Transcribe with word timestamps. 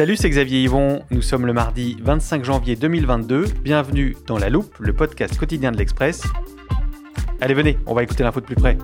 Salut, 0.00 0.16
c'est 0.16 0.30
Xavier 0.30 0.62
Yvon. 0.62 1.02
Nous 1.10 1.20
sommes 1.20 1.46
le 1.46 1.52
mardi 1.52 1.96
25 2.00 2.44
janvier 2.44 2.76
2022. 2.76 3.46
Bienvenue 3.62 4.16
dans 4.28 4.38
La 4.38 4.48
Loupe, 4.48 4.78
le 4.78 4.92
podcast 4.92 5.36
quotidien 5.36 5.72
de 5.72 5.78
l'Express. 5.78 6.22
Allez, 7.40 7.54
venez, 7.54 7.76
on 7.86 7.92
va 7.92 8.04
écouter 8.04 8.22
l'info 8.22 8.40
de 8.40 8.46
plus 8.46 8.54
près. 8.54 8.78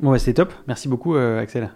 Bon, 0.00 0.12
ouais, 0.12 0.20
c'était 0.20 0.34
top. 0.34 0.54
Merci 0.68 0.88
beaucoup, 0.88 1.16
euh, 1.16 1.40
Axel. 1.42 1.70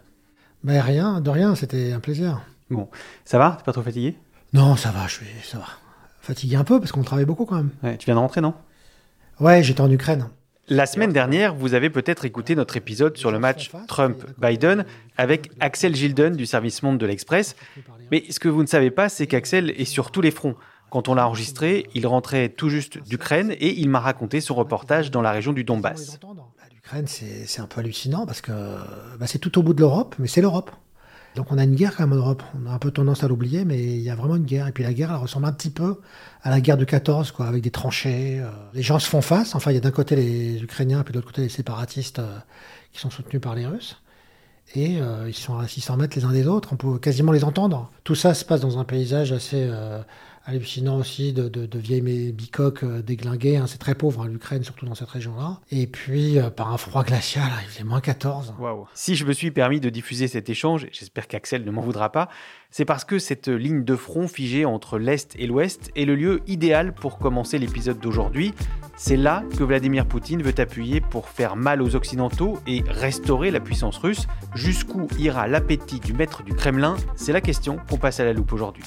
Mais 0.62 0.80
rien, 0.80 1.20
de 1.20 1.30
rien, 1.30 1.56
c'était 1.56 1.92
un 1.92 2.00
plaisir. 2.00 2.40
Bon, 2.70 2.88
ça 3.24 3.36
va? 3.36 3.56
T'es 3.58 3.64
pas 3.64 3.72
trop 3.72 3.82
fatigué? 3.82 4.16
Non, 4.52 4.76
ça 4.76 4.92
va, 4.92 5.08
je 5.08 5.14
suis, 5.14 5.26
ça 5.42 5.58
va. 5.58 5.66
Fatigué 6.26 6.56
un 6.56 6.64
peu 6.64 6.80
parce 6.80 6.90
qu'on 6.90 7.04
travaille 7.04 7.24
beaucoup 7.24 7.44
quand 7.44 7.54
même. 7.54 7.70
Ouais, 7.84 7.96
Tu 7.96 8.06
viens 8.06 8.16
de 8.16 8.20
rentrer, 8.20 8.40
non? 8.40 8.52
Ouais, 9.38 9.62
j'étais 9.62 9.80
en 9.80 9.90
Ukraine. 9.90 10.28
La 10.66 10.86
semaine 10.86 11.12
dernière, 11.12 11.54
vous 11.54 11.74
avez 11.74 11.88
peut-être 11.88 12.24
écouté 12.24 12.56
notre 12.56 12.76
épisode 12.76 13.16
sur 13.16 13.30
le 13.30 13.38
match 13.38 13.70
Trump-Biden 13.86 14.84
avec 15.16 15.52
Axel 15.60 15.94
Gilden 15.94 16.34
du 16.34 16.44
service 16.44 16.82
Monde 16.82 16.98
de 16.98 17.06
l'Express. 17.06 17.54
Mais 18.10 18.24
ce 18.28 18.40
que 18.40 18.48
vous 18.48 18.62
ne 18.62 18.66
savez 18.66 18.90
pas, 18.90 19.08
c'est 19.08 19.28
qu'Axel 19.28 19.70
est 19.70 19.84
sur 19.84 20.10
tous 20.10 20.20
les 20.20 20.32
fronts. 20.32 20.56
Quand 20.90 21.08
on 21.08 21.14
l'a 21.14 21.28
enregistré, 21.28 21.86
il 21.94 22.08
rentrait 22.08 22.48
tout 22.48 22.70
juste 22.70 22.98
d'Ukraine 23.06 23.52
et 23.52 23.78
il 23.78 23.88
m'a 23.88 24.00
raconté 24.00 24.40
son 24.40 24.56
reportage 24.56 25.12
dans 25.12 25.22
la 25.22 25.30
région 25.30 25.52
du 25.52 25.62
Donbass. 25.62 26.18
Bah, 26.20 26.28
L'Ukraine, 26.74 27.06
c'est 27.06 27.46
c'est 27.46 27.60
un 27.60 27.66
peu 27.68 27.80
hallucinant 27.80 28.26
parce 28.26 28.40
que 28.40 28.50
bah, 28.50 29.28
c'est 29.28 29.38
tout 29.38 29.56
au 29.60 29.62
bout 29.62 29.74
de 29.74 29.80
l'Europe, 29.80 30.16
mais 30.18 30.26
c'est 30.26 30.40
l'Europe. 30.40 30.72
Donc 31.36 31.52
on 31.52 31.58
a 31.58 31.64
une 31.64 31.74
guerre 31.74 31.94
quand 31.94 32.06
même 32.06 32.18
en 32.18 32.22
Europe. 32.22 32.42
On 32.60 32.66
a 32.66 32.72
un 32.72 32.78
peu 32.78 32.90
tendance 32.90 33.22
à 33.22 33.28
l'oublier, 33.28 33.64
mais 33.64 33.78
il 33.78 34.00
y 34.00 34.10
a 34.10 34.16
vraiment 34.16 34.36
une 34.36 34.44
guerre. 34.44 34.66
Et 34.66 34.72
puis 34.72 34.82
la 34.82 34.94
guerre, 34.94 35.10
elle 35.10 35.18
ressemble 35.18 35.46
un 35.46 35.52
petit 35.52 35.70
peu 35.70 36.00
à 36.42 36.50
la 36.50 36.60
guerre 36.60 36.78
de 36.78 36.84
14, 36.84 37.30
quoi, 37.30 37.46
avec 37.46 37.62
des 37.62 37.70
tranchées. 37.70 38.40
euh. 38.40 38.50
Les 38.74 38.82
gens 38.82 38.98
se 38.98 39.08
font 39.08 39.20
face. 39.20 39.54
Enfin, 39.54 39.70
il 39.70 39.74
y 39.74 39.76
a 39.76 39.80
d'un 39.80 39.90
côté 39.90 40.16
les 40.16 40.62
Ukrainiens, 40.62 41.02
puis 41.04 41.12
de 41.12 41.18
l'autre 41.18 41.28
côté 41.28 41.42
les 41.42 41.48
séparatistes 41.50 42.18
euh, 42.18 42.38
qui 42.92 43.00
sont 43.00 43.10
soutenus 43.10 43.40
par 43.40 43.54
les 43.54 43.66
Russes. 43.66 44.00
Et 44.74 45.00
euh, 45.00 45.28
ils 45.28 45.34
sont 45.34 45.58
à 45.58 45.68
600 45.68 45.98
mètres 45.98 46.16
les 46.16 46.24
uns 46.24 46.32
des 46.32 46.46
autres. 46.48 46.70
On 46.72 46.76
peut 46.76 46.98
quasiment 46.98 47.32
les 47.32 47.44
entendre. 47.44 47.92
Tout 48.02 48.14
ça 48.14 48.32
se 48.34 48.44
passe 48.44 48.62
dans 48.62 48.78
un 48.78 48.84
paysage 48.84 49.30
assez 49.30 49.70
hallucinant 50.46 50.96
aussi, 50.98 51.32
de, 51.32 51.48
de, 51.48 51.66
de 51.66 51.78
vieilles 51.78 52.32
bicoques 52.32 52.84
euh, 52.84 53.02
déglinguées. 53.02 53.56
hein. 53.56 53.66
C'est 53.66 53.78
très 53.78 53.94
pauvre, 53.94 54.22
hein, 54.22 54.28
l'Ukraine, 54.28 54.62
surtout 54.62 54.86
dans 54.86 54.94
cette 54.94 55.10
région-là. 55.10 55.60
Et 55.70 55.86
puis, 55.86 56.38
euh, 56.38 56.50
par 56.50 56.72
un 56.72 56.78
froid 56.78 57.02
glacial, 57.04 57.50
il 57.64 57.68
faisait 57.68 57.84
moins 57.84 58.00
14. 58.00 58.54
Waouh. 58.58 58.86
Si 58.94 59.16
je 59.16 59.24
me 59.24 59.32
suis 59.32 59.50
permis 59.50 59.80
de 59.80 59.90
diffuser 59.90 60.28
cet 60.28 60.48
échange, 60.48 60.86
j'espère 60.92 61.26
qu'Axel 61.28 61.64
ne 61.64 61.70
m'en 61.70 61.82
voudra 61.82 62.10
pas, 62.12 62.28
c'est 62.70 62.84
parce 62.84 63.04
que 63.04 63.18
cette 63.18 63.48
ligne 63.48 63.84
de 63.84 63.96
front 63.96 64.28
figée 64.28 64.64
entre 64.64 64.98
l'Est 64.98 65.34
et 65.38 65.46
l'Ouest 65.46 65.90
est 65.96 66.04
le 66.04 66.14
lieu 66.14 66.42
idéal 66.46 66.94
pour 66.94 67.18
commencer 67.18 67.58
l'épisode 67.58 67.98
d'aujourd'hui. 67.98 68.54
C'est 68.96 69.16
là 69.16 69.42
que 69.58 69.64
Vladimir 69.64 70.06
Poutine 70.06 70.42
veut 70.42 70.54
appuyer 70.58 71.00
pour 71.00 71.28
faire 71.28 71.56
mal 71.56 71.82
aux 71.82 71.96
Occidentaux 71.96 72.58
et 72.66 72.82
restaurer 72.88 73.50
la 73.50 73.60
puissance 73.60 73.98
russe. 73.98 74.26
Jusqu'où 74.54 75.06
ira 75.18 75.48
l'appétit 75.48 76.00
du 76.00 76.12
maître 76.12 76.42
du 76.42 76.54
Kremlin? 76.54 76.96
C'est 77.14 77.32
la 77.32 77.40
question 77.40 77.78
qu'on 77.90 77.98
passe 77.98 78.20
à 78.20 78.24
la 78.24 78.32
loupe 78.32 78.52
aujourd'hui. 78.52 78.84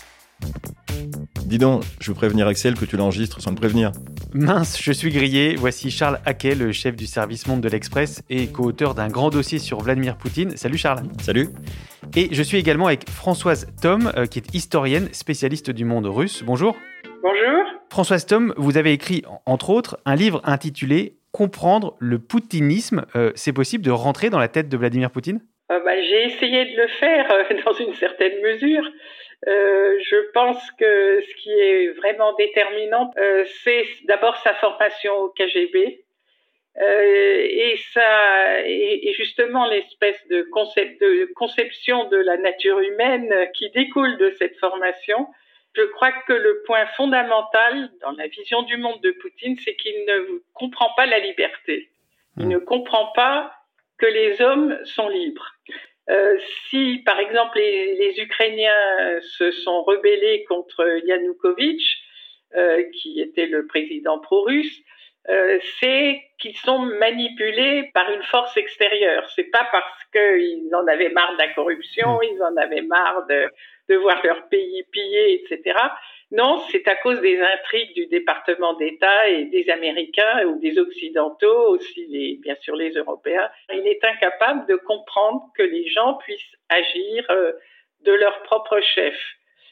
Dis 1.45 1.57
donc, 1.57 1.83
je 1.99 2.11
veux 2.11 2.15
prévenir 2.15 2.47
Axel 2.47 2.75
que 2.75 2.85
tu 2.85 2.95
l'enregistres 2.95 3.41
sans 3.41 3.49
le 3.49 3.55
prévenir. 3.55 3.91
Mince, 4.33 4.79
je 4.81 4.91
suis 4.91 5.09
grillé. 5.09 5.55
Voici 5.55 5.89
Charles 5.89 6.19
Haquet, 6.25 6.53
le 6.53 6.71
chef 6.71 6.95
du 6.95 7.07
service 7.07 7.47
Monde 7.47 7.61
de 7.61 7.69
l'Express 7.69 8.21
et 8.29 8.47
co-auteur 8.47 8.93
d'un 8.93 9.07
grand 9.07 9.29
dossier 9.31 9.57
sur 9.57 9.79
Vladimir 9.79 10.15
Poutine. 10.15 10.55
Salut 10.55 10.77
Charles. 10.77 11.01
Salut 11.21 11.49
Et 12.15 12.29
je 12.31 12.43
suis 12.43 12.57
également 12.57 12.85
avec 12.85 13.09
Françoise 13.09 13.67
Tom, 13.81 14.11
euh, 14.15 14.27
qui 14.27 14.37
est 14.39 14.53
historienne, 14.53 15.09
spécialiste 15.11 15.71
du 15.71 15.85
monde 15.85 16.05
russe. 16.05 16.43
Bonjour. 16.45 16.75
Bonjour. 17.23 17.63
Françoise 17.89 18.27
Tom, 18.27 18.53
vous 18.57 18.77
avez 18.77 18.93
écrit, 18.93 19.23
entre 19.47 19.71
autres, 19.71 19.99
un 20.05 20.15
livre 20.15 20.41
intitulé 20.43 21.15
Comprendre 21.31 21.95
le 21.99 22.17
poutinisme. 22.19 23.05
Euh, 23.15 23.31
c'est 23.35 23.53
possible 23.53 23.83
de 23.83 23.91
rentrer 23.91 24.29
dans 24.29 24.39
la 24.39 24.47
tête 24.47 24.67
de 24.67 24.77
Vladimir 24.77 25.11
Poutine 25.11 25.41
Euh, 25.71 25.79
bah, 25.85 25.91
J'ai 26.01 26.25
essayé 26.25 26.65
de 26.65 26.81
le 26.81 26.87
faire 26.99 27.25
euh, 27.31 27.61
dans 27.65 27.73
une 27.73 27.93
certaine 27.93 28.33
mesure. 28.43 28.83
Euh, 29.47 29.97
je 30.01 30.31
pense 30.31 30.71
que 30.71 31.21
ce 31.21 31.35
qui 31.41 31.51
est 31.51 31.87
vraiment 31.89 32.33
déterminant, 32.33 33.11
euh, 33.17 33.45
c'est 33.63 33.85
d'abord 34.05 34.35
sa 34.37 34.53
formation 34.55 35.13
au 35.17 35.29
KGB. 35.29 36.03
Euh, 36.77 37.47
et 37.49 37.75
ça, 37.93 38.61
et, 38.65 39.09
et 39.09 39.13
justement 39.13 39.67
l'espèce 39.67 40.25
de, 40.27 40.43
concept, 40.43 41.01
de 41.01 41.29
conception 41.35 42.05
de 42.09 42.17
la 42.17 42.37
nature 42.37 42.79
humaine 42.79 43.33
qui 43.53 43.69
découle 43.71 44.17
de 44.17 44.31
cette 44.31 44.57
formation. 44.57 45.27
Je 45.73 45.83
crois 45.83 46.11
que 46.27 46.33
le 46.33 46.63
point 46.65 46.85
fondamental 46.97 47.91
dans 48.01 48.11
la 48.11 48.27
vision 48.27 48.63
du 48.63 48.77
monde 48.77 49.01
de 49.01 49.11
Poutine, 49.11 49.57
c'est 49.63 49.75
qu'il 49.75 50.05
ne 50.05 50.41
comprend 50.53 50.89
pas 50.95 51.05
la 51.05 51.19
liberté. 51.19 51.89
Il 52.37 52.45
Mm. 52.45 52.49
ne 52.49 52.57
comprend 52.59 53.07
pas 53.13 53.53
que 53.97 54.05
les 54.05 54.41
hommes 54.41 54.77
sont 54.85 55.09
libres. 55.09 55.53
Euh, 56.09 56.37
si, 56.69 57.01
par 57.05 57.19
exemple, 57.19 57.57
les, 57.57 57.95
les 57.95 58.19
Ukrainiens 58.19 59.19
se 59.21 59.51
sont 59.51 59.83
rebellés 59.83 60.43
contre 60.45 61.01
Yanukovych, 61.05 61.99
euh, 62.55 62.83
qui 62.93 63.21
était 63.21 63.45
le 63.45 63.67
président 63.67 64.17
pro-russe, 64.17 64.81
euh, 65.29 65.59
c'est 65.79 66.19
qu'ils 66.39 66.57
sont 66.57 66.79
manipulés 66.79 67.91
par 67.93 68.09
une 68.11 68.23
force 68.23 68.57
extérieure. 68.57 69.29
C'est 69.35 69.51
pas 69.51 69.67
parce 69.71 70.03
qu'ils 70.11 70.73
en 70.73 70.87
avaient 70.87 71.09
marre 71.09 71.33
de 71.33 71.37
la 71.37 71.53
corruption, 71.53 72.19
ils 72.23 72.41
en 72.41 72.57
avaient 72.57 72.81
marre 72.81 73.27
de, 73.27 73.47
de 73.89 73.95
voir 73.97 74.19
leur 74.25 74.47
pays 74.49 74.83
pillé, 74.91 75.43
etc. 75.43 75.77
Non, 76.31 76.61
c'est 76.71 76.87
à 76.87 76.95
cause 76.95 77.19
des 77.21 77.41
intrigues 77.41 77.93
du 77.95 78.05
département 78.05 78.75
d'État 78.75 79.29
et 79.29 79.45
des 79.45 79.67
Américains 79.71 80.45
ou 80.45 80.59
des 80.59 80.77
Occidentaux, 80.77 81.69
aussi 81.69 82.05
les, 82.07 82.37
bien 82.41 82.55
sûr 82.61 82.75
les 82.75 82.91
Européens. 82.91 83.49
Il 83.73 83.87
est 83.87 84.03
incapable 84.03 84.67
de 84.67 84.75
comprendre 84.75 85.41
que 85.57 85.63
les 85.63 85.87
gens 85.87 86.15
puissent 86.15 86.55
agir 86.69 87.25
euh, 87.31 87.53
de 88.01 88.11
leur 88.11 88.43
propre 88.43 88.79
chef. 88.79 89.15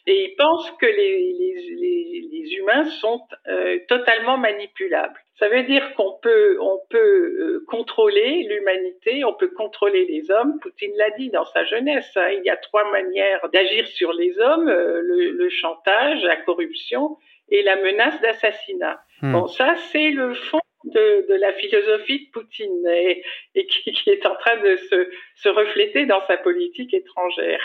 Et 0.09 0.23
il 0.23 0.35
pense 0.37 0.71
que 0.79 0.85
les, 0.85 1.33
les, 1.33 1.75
les, 1.75 2.29
les 2.31 2.53
humains 2.53 2.85
sont 2.85 3.21
euh, 3.47 3.77
totalement 3.89 4.37
manipulables. 4.37 5.19
Ça 5.37 5.49
veut 5.49 5.63
dire 5.63 5.93
qu'on 5.95 6.17
peut, 6.21 6.57
on 6.61 6.79
peut 6.89 6.97
euh, 6.97 7.65
contrôler 7.67 8.47
l'humanité, 8.49 9.25
on 9.25 9.33
peut 9.33 9.49
contrôler 9.49 10.05
les 10.05 10.31
hommes. 10.31 10.59
Poutine 10.61 10.95
l'a 10.95 11.11
dit 11.11 11.29
dans 11.29 11.45
sa 11.45 11.65
jeunesse. 11.65 12.09
hein, 12.15 12.29
il 12.29 12.43
y 12.45 12.49
a 12.49 12.55
trois 12.55 12.89
manières 12.89 13.47
d'agir 13.51 13.85
sur 13.87 14.13
les 14.13 14.39
hommes 14.39 14.69
euh, 14.69 15.01
le, 15.03 15.31
le, 15.31 15.49
chantage, 15.49 16.23
la 16.23 16.37
corruption 16.37 17.17
et 17.49 17.61
la 17.61 17.75
menace 17.75 18.19
d'assassinat. 18.21 19.01
Hmm. 19.21 19.33
Bon, 19.33 19.47
ça 19.47 19.75
c'est 19.91 20.11
le 20.11 20.33
fond 20.33 20.61
de, 20.85 21.27
de, 21.27 21.33
la 21.33 21.51
philosophie 21.53 22.27
de 22.27 22.31
Poutine 22.31 22.87
et, 22.87 23.23
et 23.55 23.65
qui, 23.67 23.91
qui, 23.91 24.09
est 24.09 24.25
en 24.25 24.35
train 24.35 24.57
de 24.57 24.77
se, 24.77 25.09
se 25.35 25.49
refléter 25.49 26.05
dans 26.05 26.25
sa 26.27 26.37
politique 26.37 26.93
étrangère. 26.93 27.61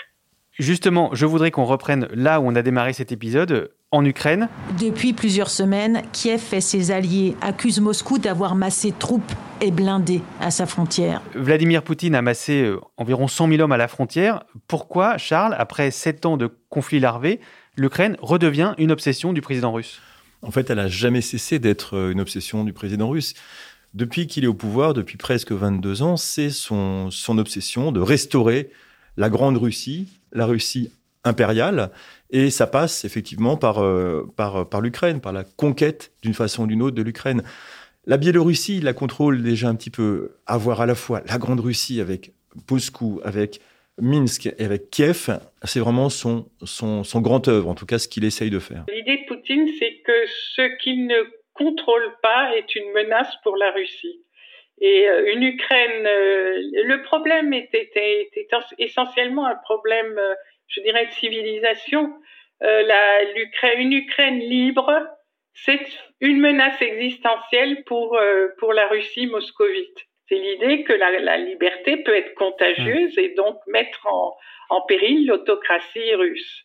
Justement, 0.59 1.11
je 1.15 1.27
voudrais 1.27 1.51
qu'on 1.51 1.65
reprenne 1.65 2.09
là 2.13 2.41
où 2.41 2.45
on 2.47 2.55
a 2.55 2.63
démarré 2.63 2.93
cet 2.93 3.13
épisode, 3.13 3.71
en 3.93 4.05
Ukraine. 4.07 4.49
Depuis 4.81 5.13
plusieurs 5.13 5.51
semaines, 5.51 6.03
Kiev 6.13 6.43
et 6.53 6.61
ses 6.63 6.91
alliés 6.91 7.37
accusent 7.43 7.81
Moscou 7.81 8.19
d'avoir 8.19 8.55
massé 8.55 8.93
troupes 8.99 9.33
et 9.61 9.71
blindés 9.71 10.23
à 10.41 10.51
sa 10.51 10.67
frontière. 10.67 11.21
Vladimir 11.35 11.83
Poutine 11.83 12.15
a 12.15 12.23
massé 12.23 12.63
euh, 12.63 12.81
environ 12.97 13.29
100 13.29 13.49
000 13.49 13.61
hommes 13.61 13.73
à 13.73 13.77
la 13.77 13.89
frontière. 13.89 14.45
Pourquoi, 14.67 15.19
Charles, 15.19 15.55
après 15.59 15.91
sept 15.91 16.25
ans 16.25 16.39
de 16.39 16.49
conflit 16.71 17.01
larvé, 17.01 17.41
l'Ukraine 17.77 18.17
redevient 18.21 18.75
une 18.79 18.91
obsession 18.91 19.35
du 19.35 19.43
président 19.43 19.73
russe? 19.73 20.01
En 20.41 20.51
fait, 20.51 20.71
elle 20.71 20.79
n'a 20.79 20.89
jamais 20.89 21.21
cessé 21.21 21.59
d'être 21.59 22.11
une 22.11 22.21
obsession 22.21 22.65
du 22.65 22.73
président 22.73 23.11
russe. 23.11 23.35
Depuis 23.93 24.27
qu'il 24.27 24.45
est 24.45 24.49
au 24.49 24.55
pouvoir, 24.55 24.95
depuis 24.95 25.19
presque 25.19 25.53
22 25.53 26.03
ans, 26.03 26.17
c'est 26.17 26.51
son, 26.51 27.11
son 27.11 27.37
obsession 27.37 27.93
de 27.93 28.01
restaurer 28.01 28.71
la 29.19 29.29
grande 29.29 29.59
Russie, 29.59 30.09
la 30.33 30.47
Russie 30.47 30.91
impériale, 31.25 31.91
et 32.31 32.51
ça 32.51 32.67
passe 32.67 33.05
effectivement 33.05 33.57
par, 33.57 33.83
euh, 33.83 34.27
par, 34.37 34.69
par 34.69 34.81
l'Ukraine, 34.81 35.21
par 35.21 35.33
la 35.33 35.45
conquête 35.45 36.13
d'une 36.23 36.35
façon 36.35 36.65
ou 36.65 36.67
d'une 36.67 36.83
autre 36.83 36.97
de 36.97 37.03
l'Ukraine. 37.03 37.43
La 38.07 38.17
Biélorussie, 38.17 38.81
la 38.81 38.95
contrôle 38.95 39.43
déjà 39.43 39.69
un 39.69 39.77
petit 39.77 39.91
peu, 39.91 40.33
avoir 40.47 40.81
à 40.81 40.87
la 40.87 40.97
fois 40.97 41.23
la 41.29 41.39
grande 41.39 41.61
Russie 41.61 42.01
avec 42.01 42.33
Moscou, 42.69 43.21
avec 43.23 43.61
Minsk 44.01 44.47
et 44.47 44.65
avec 44.65 44.91
Kiev, 44.91 45.39
c'est 45.65 45.79
vraiment 45.79 46.09
son, 46.09 46.49
son, 46.65 47.05
son 47.05 47.21
grand 47.21 47.47
œuvre, 47.47 47.69
en 47.69 47.75
tout 47.75 47.87
cas 47.87 47.99
ce 47.99 48.09
qu'il 48.09 48.25
essaye 48.25 48.51
de 48.51 48.59
faire. 48.59 48.85
L'idée 48.93 49.19
de 49.19 49.27
Poutine, 49.29 49.69
c'est 49.79 50.03
que 50.05 50.13
ce 50.57 50.83
qu'il 50.83 51.07
ne 51.07 51.23
contrôle 51.53 52.11
pas 52.23 52.57
est 52.57 52.75
une 52.75 52.91
menace 52.93 53.33
pour 53.45 53.57
la 53.57 53.71
Russie. 53.73 54.21
Et 54.81 55.09
euh, 55.09 55.33
une 55.33 55.43
Ukraine, 55.43 56.07
euh, 56.07 56.61
le 56.85 57.03
problème 57.03 57.53
était, 57.53 58.31
essentiellement 58.79 59.47
un 59.47 59.57
problème, 59.57 60.19
euh, 60.19 60.35
je 60.69 60.81
dirais, 60.81 61.07
de 61.07 61.13
civilisation. 61.13 62.13
La, 62.61 63.23
une 63.77 63.93
Ukraine 63.93 64.39
libre, 64.39 65.05
c'est 65.53 65.85
une 66.21 66.39
menace 66.39 66.81
existentielle 66.81 67.83
pour, 67.87 68.17
pour 68.59 68.73
la 68.73 68.87
Russie 68.87 69.27
moscovite. 69.27 70.07
C'est 70.29 70.37
l'idée 70.37 70.85
que 70.85 70.93
la, 70.93 71.19
la, 71.19 71.39
liberté 71.39 71.97
peut 71.97 72.15
être 72.15 72.35
contagieuse 72.35 73.19
et 73.19 73.31
donc 73.31 73.57
mettre 73.67 74.07
en, 74.07 74.37
en 74.69 74.81
péril 74.83 75.27
l'autocratie 75.27 76.15
russe. 76.15 76.65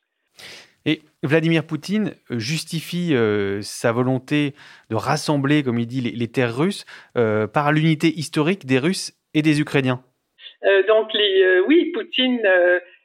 Et 0.87 1.01
Vladimir 1.21 1.67
Poutine 1.67 2.13
euh, 2.31 2.39
justifie 2.39 3.13
euh, 3.13 3.61
sa 3.61 3.91
volonté 3.91 4.53
de 4.89 4.95
rassembler, 4.95 5.61
comme 5.61 5.77
il 5.77 5.85
dit, 5.85 5.99
les, 5.99 6.27
terres 6.29 6.55
russes 6.55 6.85
euh, 7.17 7.45
par 7.45 7.73
l'unité 7.73 8.07
historique 8.07 8.65
des 8.65 8.79
Russes 8.79 9.11
et 9.33 9.41
des 9.41 9.59
Ukrainiens. 9.59 10.01
donc 10.87 11.11
oui, 11.67 11.91
Poutine 11.93 12.41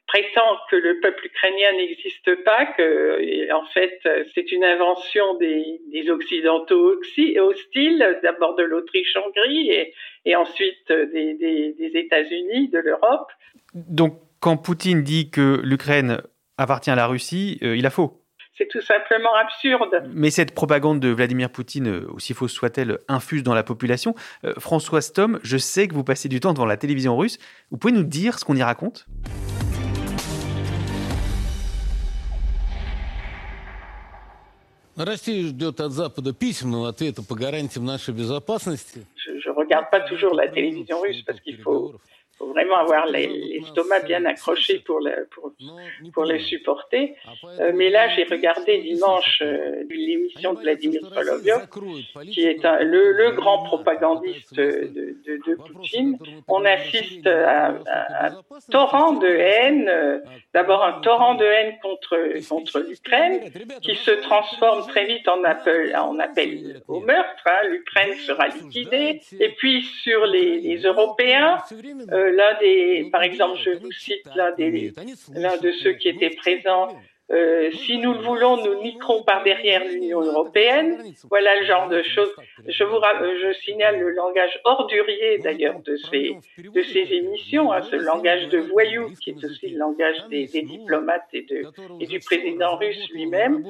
prétend 0.07 0.57
que 0.71 0.77
le 0.77 0.99
peuple 1.01 1.25
ukrainien 1.25 1.73
n'existe 1.73 2.43
pas, 2.43 2.65
que 2.77 3.51
en 3.53 3.65
fait 3.73 3.99
c'est 4.33 4.51
une 4.51 4.63
invention 4.63 5.37
des, 5.37 6.09
occidentaux 6.09 6.95
hostiles, 6.95 8.19
d'abord 8.23 8.55
de 8.55 8.63
l'Autriche-Hongrie 8.63 9.69
et, 9.69 9.93
et, 10.25 10.35
ensuite 10.35 10.87
des, 10.87 11.33
des 11.33 11.91
États-Unis, 11.93 12.69
de 12.69 12.79
l'Europe. 12.79 13.29
Donc 13.75 14.19
quand 14.39 14.57
Poutine 14.57 15.03
dit 15.03 15.29
que 15.29 15.59
l'Ukraine 15.63 16.21
appartient 16.57 16.91
à 16.91 16.95
la 16.95 17.07
Russie, 17.07 17.59
euh, 17.63 17.75
il 17.75 17.85
a 17.85 17.89
faux. 17.89 18.19
C'est 18.55 18.67
tout 18.67 18.81
simplement 18.81 19.33
absurde. 19.33 20.03
Mais 20.13 20.29
cette 20.29 20.53
propagande 20.53 20.99
de 20.99 21.09
Vladimir 21.09 21.49
Poutine, 21.49 21.87
euh, 21.87 22.07
aussi 22.13 22.35
fausse 22.35 22.51
soit-elle, 22.51 22.99
infuse 23.07 23.41
dans 23.41 23.55
la 23.55 23.63
population. 23.63 24.13
Euh, 24.45 24.53
François 24.59 25.01
Stom, 25.01 25.39
je 25.41 25.57
sais 25.57 25.87
que 25.87 25.95
vous 25.95 26.03
passez 26.03 26.29
du 26.29 26.39
temps 26.39 26.53
devant 26.53 26.67
la 26.67 26.77
télévision 26.77 27.17
russe. 27.17 27.39
Vous 27.71 27.77
pouvez 27.77 27.93
nous 27.93 28.03
dire 28.03 28.37
ce 28.37 28.45
qu'on 28.45 28.55
y 28.55 28.61
raconte? 28.61 29.07
Je, 39.15 39.39
je 39.39 39.49
regarde 39.49 39.85
pas 39.89 40.01
toujours 40.01 40.35
la 40.35 40.47
télévision 40.47 41.01
russe 41.01 41.23
parce 41.25 41.39
qu'il 41.39 41.57
faut 41.57 41.95
faut 42.43 42.51
vraiment 42.51 42.77
avoir 42.77 43.07
l'estomac 43.07 44.01
bien 44.01 44.25
accroché 44.25 44.79
pour 44.79 44.99
le, 44.99 45.27
pour, 45.31 45.51
pour 46.13 46.25
le 46.25 46.39
supporter. 46.39 47.15
Euh, 47.59 47.71
mais 47.73 47.89
là, 47.89 48.09
j'ai 48.09 48.23
regardé 48.23 48.79
dimanche 48.79 49.41
euh, 49.41 49.83
l'émission 49.89 50.53
de 50.53 50.59
Vladimir 50.59 51.01
Solovyov, 51.13 51.67
qui 52.31 52.41
est 52.41 52.65
un, 52.65 52.79
le, 52.79 53.11
le, 53.11 53.31
grand 53.31 53.63
propagandiste 53.63 54.53
de, 54.55 54.91
de, 55.25 55.39
de, 55.45 55.55
Poutine. 55.55 56.17
On 56.47 56.65
assiste 56.65 57.27
à, 57.27 57.75
à, 57.87 58.27
un 58.27 58.37
torrent 58.71 59.13
de 59.13 59.27
haine, 59.27 59.87
euh, 59.87 60.19
d'abord 60.53 60.83
un 60.83 60.99
torrent 61.01 61.35
de 61.35 61.45
haine 61.45 61.75
contre, 61.81 62.17
contre 62.49 62.79
l'Ukraine, 62.79 63.41
qui 63.81 63.95
se 63.95 64.11
transforme 64.11 64.87
très 64.87 65.05
vite 65.05 65.27
en 65.27 65.43
appel, 65.43 65.95
en 65.95 66.19
appel 66.19 66.81
au 66.87 66.99
meurtre. 66.99 67.43
Hein. 67.45 67.67
L'Ukraine 67.69 68.13
sera 68.25 68.47
liquidée. 68.47 69.21
Et 69.39 69.49
puis 69.49 69.83
sur 70.03 70.25
les, 70.25 70.59
les 70.59 70.77
Européens, 70.77 71.57
euh, 72.11 72.31
l'un 72.35 72.57
des, 72.59 73.09
par 73.11 73.23
exemple, 73.23 73.59
je 73.63 73.71
vous 73.71 73.91
cite 73.91 74.25
l'un 74.35 74.51
des, 74.53 74.93
l'un 75.33 75.57
de 75.57 75.71
ceux 75.71 75.93
qui 75.93 76.09
étaient 76.09 76.31
présents 76.31 76.89
euh, 77.31 77.71
si 77.71 77.97
nous 77.99 78.13
le 78.13 78.19
voulons, 78.19 78.57
nous 78.57 78.81
niquerons 78.81 79.23
par 79.23 79.43
derrière 79.43 79.83
l'Union 79.85 80.21
européenne. 80.21 81.01
Voilà 81.29 81.59
le 81.61 81.65
genre 81.65 81.87
de 81.87 82.03
choses. 82.03 82.35
Je 82.67 82.83
je 82.83 83.53
signale 83.63 83.99
le 83.99 84.11
langage 84.11 84.59
ordurier 84.65 85.37
d'ailleurs 85.39 85.79
de 85.79 85.95
ces 85.95 86.35
de 86.57 86.81
ces 86.83 87.13
émissions, 87.13 87.71
hein, 87.71 87.81
ce 87.81 87.95
langage 87.95 88.49
de 88.49 88.59
voyou 88.59 89.13
qui 89.21 89.31
est 89.31 89.43
aussi 89.43 89.69
le 89.69 89.79
langage 89.79 90.17
des, 90.29 90.47
diplomates 90.47 91.29
et 91.33 92.05
du 92.05 92.19
président 92.19 92.75
russe 92.75 93.09
lui-même. 93.11 93.63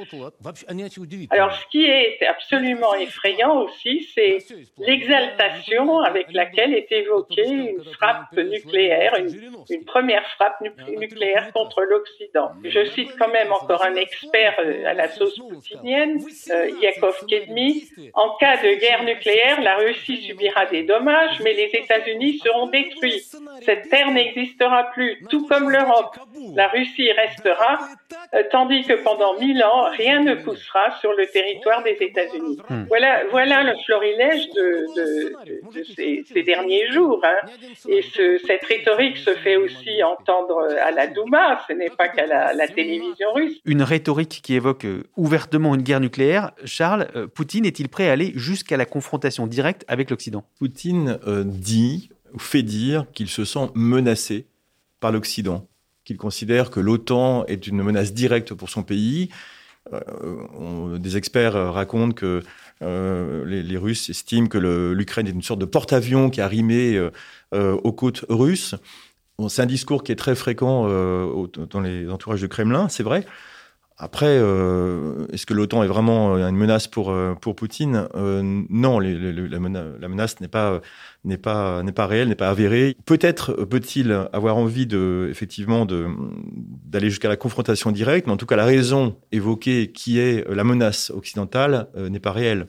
Alors 1.30 1.54
ce 1.54 1.66
qui 1.68 1.86
est 1.86 2.26
absolument 2.26 2.96
effrayant 2.96 3.62
aussi, 3.62 4.10
c'est 4.16 4.40
l'exaltation 4.80 6.00
avec 6.00 6.34
laquelle 6.34 6.74
est 6.74 6.92
évoquée 6.92 7.48
une 7.48 7.84
frappe 7.84 8.36
nucléaire, 8.36 9.16
une, 9.20 9.52
une 9.70 9.86
première 9.86 10.28
frappe 10.32 10.60
nucléaire 10.98 11.52
contre 11.54 11.82
l'Occident. 11.84 12.52
Je 12.64 12.86
cite 12.86 13.12
quand 13.18 13.30
même 13.32 13.43
encore 13.52 13.84
un 13.86 13.96
expert 13.96 14.56
euh, 14.60 14.86
à 14.86 14.94
la 14.94 15.10
sauce 15.10 15.38
poutinienne, 15.38 16.20
euh, 16.52 16.70
Yakov 16.82 17.26
Kedmi. 17.28 17.90
En 18.14 18.36
cas 18.38 18.58
de 18.58 18.80
guerre 18.80 19.04
nucléaire, 19.04 19.62
la 19.62 19.76
Russie 19.78 20.18
subira 20.28 20.66
des 20.66 20.84
dommages, 20.84 21.40
mais 21.44 21.54
les 21.54 21.70
États-Unis 21.74 22.40
seront 22.44 22.68
détruits. 22.68 23.24
Cette 23.62 23.90
terre 23.90 24.12
n'existera 24.12 24.92
plus, 24.94 25.24
tout 25.30 25.48
comme 25.48 25.70
l'Europe. 25.70 26.16
La 26.56 26.68
Russie 26.68 27.12
restera, 27.12 27.80
euh, 28.34 28.44
tandis 28.52 28.84
que 28.84 28.94
pendant 28.94 29.38
mille 29.40 29.64
ans, 29.64 29.90
rien 29.92 30.22
ne 30.22 30.36
poussera 30.36 30.92
sur 31.00 31.14
le 31.14 31.26
territoire 31.28 31.84
des 31.84 31.98
États-Unis. 32.00 32.58
Hmm. 32.70 32.84
Voilà, 32.88 33.24
voilà 33.32 33.64
le 33.64 33.74
florilège 33.86 34.50
de, 34.52 34.86
de, 34.96 35.34
de, 35.74 35.84
ces, 35.84 36.24
ces, 36.32 36.44
derniers 36.44 36.92
jours. 36.92 37.22
Hein. 37.24 37.48
Et 37.88 38.02
ce, 38.02 38.38
cette 38.40 38.64
rhétorique 38.66 39.18
se 39.18 39.34
fait 39.36 39.56
aussi 39.56 40.04
entendre 40.04 40.68
à 40.82 40.92
la 40.92 41.08
Douma, 41.08 41.62
ce 41.68 41.74
n'est 41.74 41.90
pas 41.90 42.10
qu'à 42.10 42.26
la, 42.26 42.54
la 42.54 42.68
télévision 42.68 43.33
une 43.66 43.82
rhétorique 43.82 44.42
qui 44.44 44.54
évoque 44.56 44.86
euh, 44.86 45.04
ouvertement 45.16 45.76
une 45.76 45.82
guerre 45.82 46.00
nucléaire. 46.00 46.52
Charles, 46.66 47.08
euh, 47.16 47.28
Poutine 47.28 47.66
est-il 47.66 47.90
prêt 47.90 48.10
à 48.10 48.14
aller 48.14 48.34
jusqu'à 48.36 48.78
la 48.78 48.86
confrontation 48.86 49.48
directe 49.48 49.86
avec 49.88 50.10
l'Occident? 50.10 50.46
Poutine 50.60 51.20
euh, 51.28 51.44
dit, 51.46 52.10
ou 52.34 52.40
fait 52.40 52.64
dire 52.64 53.06
qu'il 53.14 53.30
se 53.30 53.46
sent 53.46 53.70
menacé 53.74 54.48
par 55.00 55.12
l'Occident, 55.12 55.68
qu'il 56.06 56.18
considère 56.18 56.70
que 56.70 56.80
l'OTAN 56.80 57.46
est 57.46 57.68
une 57.68 57.82
menace 57.82 58.14
directe 58.14 58.54
pour 58.54 58.70
son 58.70 58.84
pays. 58.84 59.30
des 60.98 61.18
experts 61.18 61.74
racontent 61.74 62.14
que 62.14 62.42
les, 62.82 63.78
Russes 63.78 64.10
estiment 64.10 64.48
que 64.48 64.58
l'Ukraine 64.94 65.28
est 65.28 65.32
une 65.32 65.42
sorte 65.42 65.60
de 65.60 65.66
porte-avions 65.66 66.30
qui 66.30 66.40
a 66.40 66.48
rimé 66.48 67.10
aux 67.52 67.92
côtes 67.92 68.26
russes 68.30 68.76
c'est 69.48 69.62
un 69.62 69.68
discours 69.68 70.04
qui 70.04 70.12
est 70.12 70.16
très 70.16 70.36
fréquent 70.36 70.86
euh, 70.88 71.48
dans 71.70 71.82
les 71.82 72.10
entourages 72.10 72.42
du 72.42 72.48
Kremlin, 72.48 72.88
c'est 72.90 73.04
vrai. 73.04 73.26
Après, 73.98 74.26
euh, 74.28 75.28
est-ce 75.32 75.46
que 75.46 75.54
l'OTAN 75.54 75.84
est 75.84 75.88
vraiment 75.88 76.36
euh, 76.36 76.50
une 76.50 76.56
menace 76.56 76.88
pour 76.88 77.16
pour 77.42 77.56
Poutine? 77.56 78.08
Non, 78.14 79.00
la, 79.00 79.60
menace, 79.60 80.40
n'est 80.42 80.48
pas 80.48 80.82
n'est 81.24 81.38
pas 81.38 81.84
n'est 81.84 81.92
pas 81.92 82.08
réelle, 82.08 82.28
n'est 82.28 82.36
pas 82.36 82.50
avérée. 82.50 82.96
Peut-être 83.06 83.54
peut-il 83.66 84.12
avoir 84.34 84.58
envie 84.58 84.88
de 84.88 85.28
effectivement 85.30 85.86
d'aller 85.86 87.10
jusqu'à 87.10 87.30
la 87.30 87.38
confrontation 87.38 87.92
directe, 87.92 88.28
mais 88.28 88.34
en 88.34 88.38
tout 88.38 88.48
cas 88.48 88.56
la 88.56 88.66
raison 88.66 89.16
évoquée 89.32 89.92
qui 89.92 90.20
est 90.20 90.48
la 90.50 90.64
menace 90.64 91.12
occidentale 91.12 91.88
n'est 91.96 92.20
pas 92.20 92.32
réelle. 92.32 92.68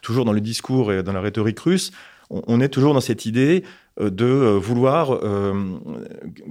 Toujours 0.00 0.24
dans 0.24 0.32
le 0.32 0.40
discours 0.40 0.92
et 0.92 1.02
dans 1.02 1.12
la 1.12 1.20
rhétorique 1.20 1.60
russe, 1.60 1.92
on 2.30 2.60
est 2.60 2.68
toujours 2.68 2.94
dans 2.94 3.00
cette 3.00 3.26
idée 3.26 3.64
euh, 3.64 3.68
de 4.00 4.24
euh, 4.24 4.58
vouloir 4.58 5.12
euh, 5.12 5.78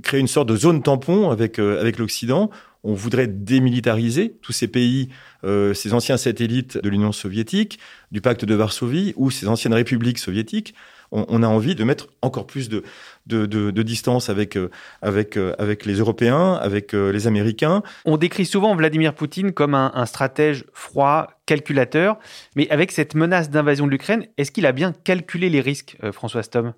créer 0.01 0.19
une 0.19 0.27
sorte 0.27 0.49
de 0.49 0.55
zone 0.55 0.81
tampon 0.81 1.29
avec, 1.29 1.59
avec 1.59 1.97
l'Occident. 1.97 2.49
On 2.83 2.93
voudrait 2.93 3.27
démilitariser 3.27 4.37
tous 4.41 4.51
ces 4.51 4.67
pays, 4.67 5.07
ces 5.41 5.93
anciens 5.93 6.17
satellites 6.17 6.77
de 6.77 6.89
l'Union 6.89 7.13
soviétique, 7.13 7.79
du 8.11 8.19
pacte 8.19 8.43
de 8.43 8.53
Varsovie 8.55 9.13
ou 9.15 9.31
ces 9.31 9.47
anciennes 9.47 9.73
républiques 9.73 10.19
soviétiques. 10.19 10.75
On, 11.15 11.43
a 11.43 11.47
envie 11.47 11.75
de 11.75 11.83
mettre 11.83 12.07
encore 12.23 12.47
plus 12.47 12.69
de, 12.69 12.83
de, 13.27 13.45
de, 13.45 13.81
distance 13.83 14.29
avec, 14.29 14.57
avec, 15.01 15.37
avec 15.37 15.85
les 15.85 15.93
Européens, 15.95 16.55
avec 16.55 16.93
les 16.93 17.27
Américains. 17.27 17.83
On 18.05 18.17
décrit 18.17 18.45
souvent 18.45 18.75
Vladimir 18.75 19.13
Poutine 19.13 19.53
comme 19.53 19.75
un, 19.75 19.91
un 19.93 20.07
stratège 20.07 20.65
froid, 20.73 21.27
calculateur, 21.45 22.17
mais 22.55 22.67
avec 22.71 22.91
cette 22.91 23.13
menace 23.13 23.51
d'invasion 23.51 23.85
de 23.85 23.91
l'Ukraine, 23.91 24.27
est-ce 24.37 24.51
qu'il 24.51 24.65
a 24.65 24.71
bien 24.71 24.91
calculé 24.91 25.49
les 25.49 25.61
risques, 25.61 25.97
François 26.11 26.41
Stom? 26.41 26.73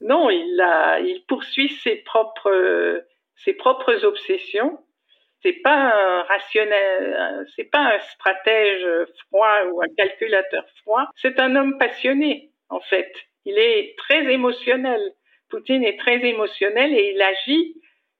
Non, 0.00 0.30
il, 0.30 0.60
a, 0.60 1.00
il 1.00 1.24
poursuit 1.26 1.70
ses 1.82 1.96
propres, 1.96 3.02
ses 3.44 3.54
propres 3.54 4.04
obsessions. 4.04 4.78
C'est 5.42 5.60
pas 5.62 5.92
un 5.94 6.22
rationnel, 6.24 7.46
c'est 7.56 7.70
pas 7.70 7.94
un 7.94 7.98
stratège 7.98 8.86
froid 9.26 9.64
ou 9.72 9.80
un 9.80 9.88
calculateur 9.96 10.64
froid. 10.82 11.06
C'est 11.16 11.40
un 11.40 11.56
homme 11.56 11.78
passionné, 11.78 12.52
en 12.68 12.80
fait. 12.80 13.10
Il 13.44 13.58
est 13.58 13.94
très 13.98 14.30
émotionnel. 14.32 15.14
Poutine 15.48 15.84
est 15.84 15.98
très 15.98 16.24
émotionnel 16.24 16.94
et 16.94 17.12
il 17.14 17.22
agit 17.22 17.74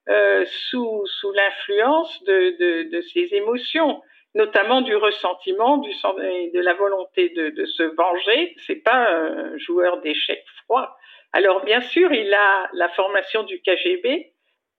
euh, 0.08 0.44
sous, 0.46 1.06
sous 1.06 1.32
l'influence 1.32 2.24
de, 2.24 2.90
de, 2.90 3.00
ses 3.02 3.34
émotions, 3.34 4.02
notamment 4.34 4.80
du 4.80 4.96
ressentiment, 4.96 5.76
du, 5.78 5.90
de 5.90 6.60
la 6.60 6.74
volonté 6.74 7.28
de, 7.28 7.50
de 7.50 7.64
se 7.66 7.82
venger. 7.82 8.54
C'est 8.66 8.82
pas 8.82 9.08
un 9.08 9.56
joueur 9.58 10.00
d'échecs 10.00 10.44
froid. 10.64 10.96
Alors 11.32 11.64
bien 11.64 11.80
sûr, 11.80 12.12
il 12.12 12.32
a 12.34 12.68
la 12.72 12.88
formation 12.88 13.44
du 13.44 13.60
KGB 13.60 14.32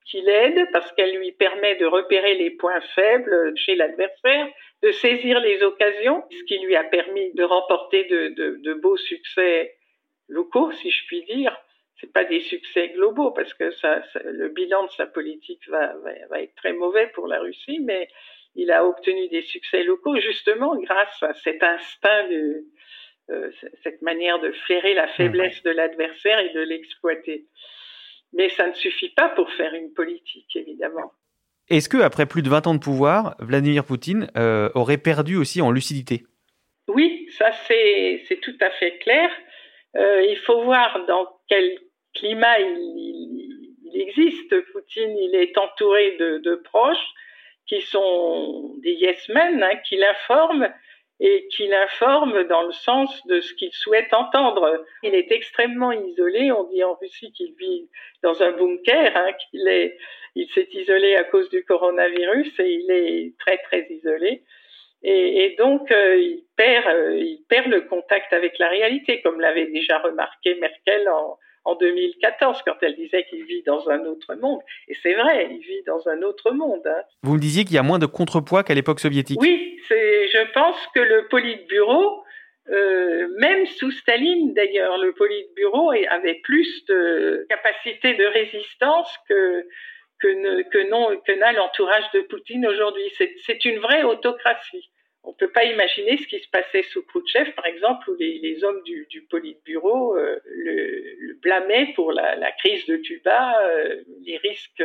qui 0.06 0.22
l'aide 0.22 0.68
parce 0.74 0.92
qu'elle 0.94 1.16
lui 1.16 1.32
permet 1.32 1.76
de 1.76 1.86
repérer 1.86 2.34
les 2.34 2.50
points 2.50 2.82
faibles 2.96 3.54
chez 3.56 3.76
l'adversaire, 3.76 4.50
de 4.82 4.92
saisir 4.92 5.40
les 5.40 5.64
occasions, 5.64 6.24
ce 6.32 6.44
qui 6.46 6.60
lui 6.60 6.76
a 6.76 6.84
permis 6.84 7.32
de 7.36 7.44
remporter 7.44 8.06
de, 8.06 8.30
de 8.58 8.74
beaux 8.74 8.98
succès 8.98 9.76
locaux, 10.32 10.72
si 10.72 10.90
je 10.90 11.06
puis 11.06 11.24
dire 11.26 11.56
c'est 12.00 12.12
pas 12.12 12.26
des 12.26 12.42
succès 12.42 12.90
globaux 12.90 13.32
parce 13.32 13.54
que 13.54 13.70
ça, 13.72 14.02
le 14.26 14.50
bilan 14.50 14.86
de 14.86 14.92
sa 14.92 15.06
politique 15.06 15.62
va, 15.70 15.94
va, 16.30 16.42
être 16.42 16.56
très 16.56 16.74
mauvais 16.74 17.08
pour 17.14 17.28
la 17.28 17.40
Russie, 17.40 17.80
mais 17.80 18.08
il 18.56 18.72
a 18.72 18.86
obtenu 18.86 19.28
des 19.30 19.44
succès 19.44 19.84
locaux 19.84 20.18
justement 20.20 20.76
grâce 20.78 21.22
à 21.22 21.34
cet 21.36 21.62
instinct 21.62 22.28
de 22.30 22.66
euh, 23.30 23.52
cette 23.84 24.02
manière 24.02 24.40
de 24.40 24.52
flairer 24.52 24.96
la 24.96 25.08
faiblesse 25.10 25.62
de 25.64 25.70
l'adversaire 25.70 26.40
et 26.40 26.50
de 26.54 26.62
l'exploiter. 26.62 27.46
Mais 28.34 28.50
ça 28.50 28.68
ne 28.68 28.74
suffit 28.74 29.10
pas 29.10 29.30
pour 29.30 29.50
faire 29.52 29.74
une 29.74 29.94
politique, 29.94 30.56
évidemment. 30.56 31.14
Est-ce 31.70 31.88
que 31.88 31.98
après 31.98 32.26
plus 32.26 32.42
de 32.42 32.50
20 32.50 32.68
ans 32.68 32.74
de 32.74 32.80
pouvoir, 32.80 33.36
Vladimir 33.40 33.86
Poutine 33.86 34.30
euh, 34.36 34.70
aurait 34.74 34.98
perdu 34.98 35.38
aussi 35.38 35.62
en 35.62 35.72
lucidité? 35.72 36.24
Oui, 36.88 37.28
ça 37.38 37.52
c'est 37.68 38.40
tout 38.42 38.58
à 38.60 38.72
fait 38.72 38.98
clair. 38.98 39.30
Euh, 39.96 40.24
il 40.24 40.38
faut 40.38 40.64
voir 40.64 41.06
dans 41.06 41.28
quel 41.48 41.78
climat, 42.14 42.60
il, 42.60 43.50
existe. 43.94 44.60
Poutine, 44.72 45.18
il 45.18 45.36
est 45.36 45.58
entouré 45.58 46.18
de, 46.18 46.56
proches 46.56 47.08
qui 47.68 47.82
sont 47.82 48.76
des 48.80 48.94
yes 48.94 49.30
men, 49.30 49.62
hein, 49.62 49.76
qui 49.88 49.98
l'informent 49.98 50.74
et 51.20 51.48
qui 51.50 51.68
l'informent 51.68 52.44
dans 52.46 52.64
le 52.64 52.72
sens 52.72 53.26
de 53.28 53.42
ce 53.42 53.54
qu'il 53.54 53.72
souhaite 53.72 54.12
entendre. 54.14 54.84
Il 55.04 55.14
est 55.14 55.32
extrêmement 55.32 55.92
isolé. 55.92 56.52
On 56.52 56.64
dit 56.64 56.84
en 56.84 56.96
Russie 56.96 57.32
qu'il 57.32 57.54
vit 57.54 57.90
dans 58.24 58.42
un 58.42 58.52
bunker, 58.52 59.16
hein, 59.16 59.32
qu'il 59.34 59.94
il 60.36 60.50
s'est 60.50 60.70
isolé 60.74 61.16
à 61.16 61.26
cause 61.26 61.50
du 61.50 61.64
coronavirus 61.64 62.60
et 62.60 62.72
il 62.72 62.92
est 62.92 63.34
très 63.38 63.58
très 63.58 63.86
isolé. 63.90 64.44
Et, 65.04 65.46
et 65.46 65.56
donc 65.56 65.92
euh, 65.92 66.18
il 66.18 66.44
perd, 66.56 66.88
euh, 66.88 67.18
il 67.18 67.44
perd 67.50 67.68
le 67.68 67.82
contact 67.82 68.34
avec 68.34 68.60
la 68.60 68.70
réalité, 68.70 69.22
comme 69.22 69.40
l'avait 69.40 69.68
déjà 69.68 70.00
remarqué 70.00 70.56
Merkel 70.56 71.10
en, 71.10 71.38
en 71.66 71.76
2014 71.76 72.62
quand 72.66 72.76
elle 72.82 72.96
disait 72.96 73.26
qu'il 73.30 73.44
vit 73.46 73.64
dans 73.64 73.90
un 73.90 74.06
autre 74.06 74.36
monde. 74.36 74.60
Et 74.88 74.96
c'est 75.02 75.14
vrai, 75.14 75.50
il 75.52 75.60
vit 75.60 75.84
dans 75.86 76.08
un 76.08 76.22
autre 76.22 76.52
monde. 76.52 76.86
Hein. 76.86 77.02
Vous 77.24 77.34
me 77.34 77.40
disiez 77.40 77.66
qu'il 77.66 77.76
y 77.76 77.80
a 77.80 77.84
moins 77.84 78.00
de 78.00 78.06
contrepoids 78.06 78.64
qu'à 78.64 78.74
l'époque 78.74 79.00
soviétique. 79.00 79.40
Oui, 79.42 79.80
je 79.90 80.54
pense 80.54 80.78
que 80.94 81.00
le 81.00 81.28
Politburo, 81.28 82.24
euh, 82.70 83.28
même 83.40 83.66
sous 83.66 83.92
Staline 83.92 84.54
d'ailleurs, 84.54 84.98
le 84.98 85.14
Politburo 85.14 85.92
avait 86.10 86.40
plus 86.44 86.86
de 86.86 87.46
capacité 87.50 88.14
de 88.14 88.26
résistance 88.26 89.14
que 89.28 89.66
que, 90.22 90.90
non 90.90 91.18
que 91.26 91.32
n'a 91.34 91.52
l'entourage 91.54 92.10
de 92.14 92.22
Poutine 92.22 92.66
aujourd'hui. 92.68 93.12
C'est 93.46 93.66
une 93.66 93.80
vraie 93.80 94.04
autocratie. 94.04 94.90
On 95.24 95.30
ne 95.30 95.36
peut 95.36 95.52
pas 95.52 95.66
imaginer 95.66 96.18
ce 96.18 96.26
qui 96.26 96.40
se 96.40 96.50
passait 96.50 96.82
sous 96.84 97.04
Khrouchtchev, 97.04 97.52
par 97.52 97.68
exemple, 97.68 98.10
où 98.10 98.16
les, 98.20 98.40
les 98.40 98.64
hommes 98.64 98.82
du, 98.84 99.06
du 99.10 99.22
Politburo 99.22 100.16
euh, 100.16 100.40
le, 100.46 101.40
blâmaient 101.42 101.94
pour 101.96 102.12
la, 102.12 102.52
crise 102.54 102.86
de 102.88 102.98
Cuba, 102.98 103.62
euh, 103.62 104.02
les 104.26 104.38
risques 104.38 104.84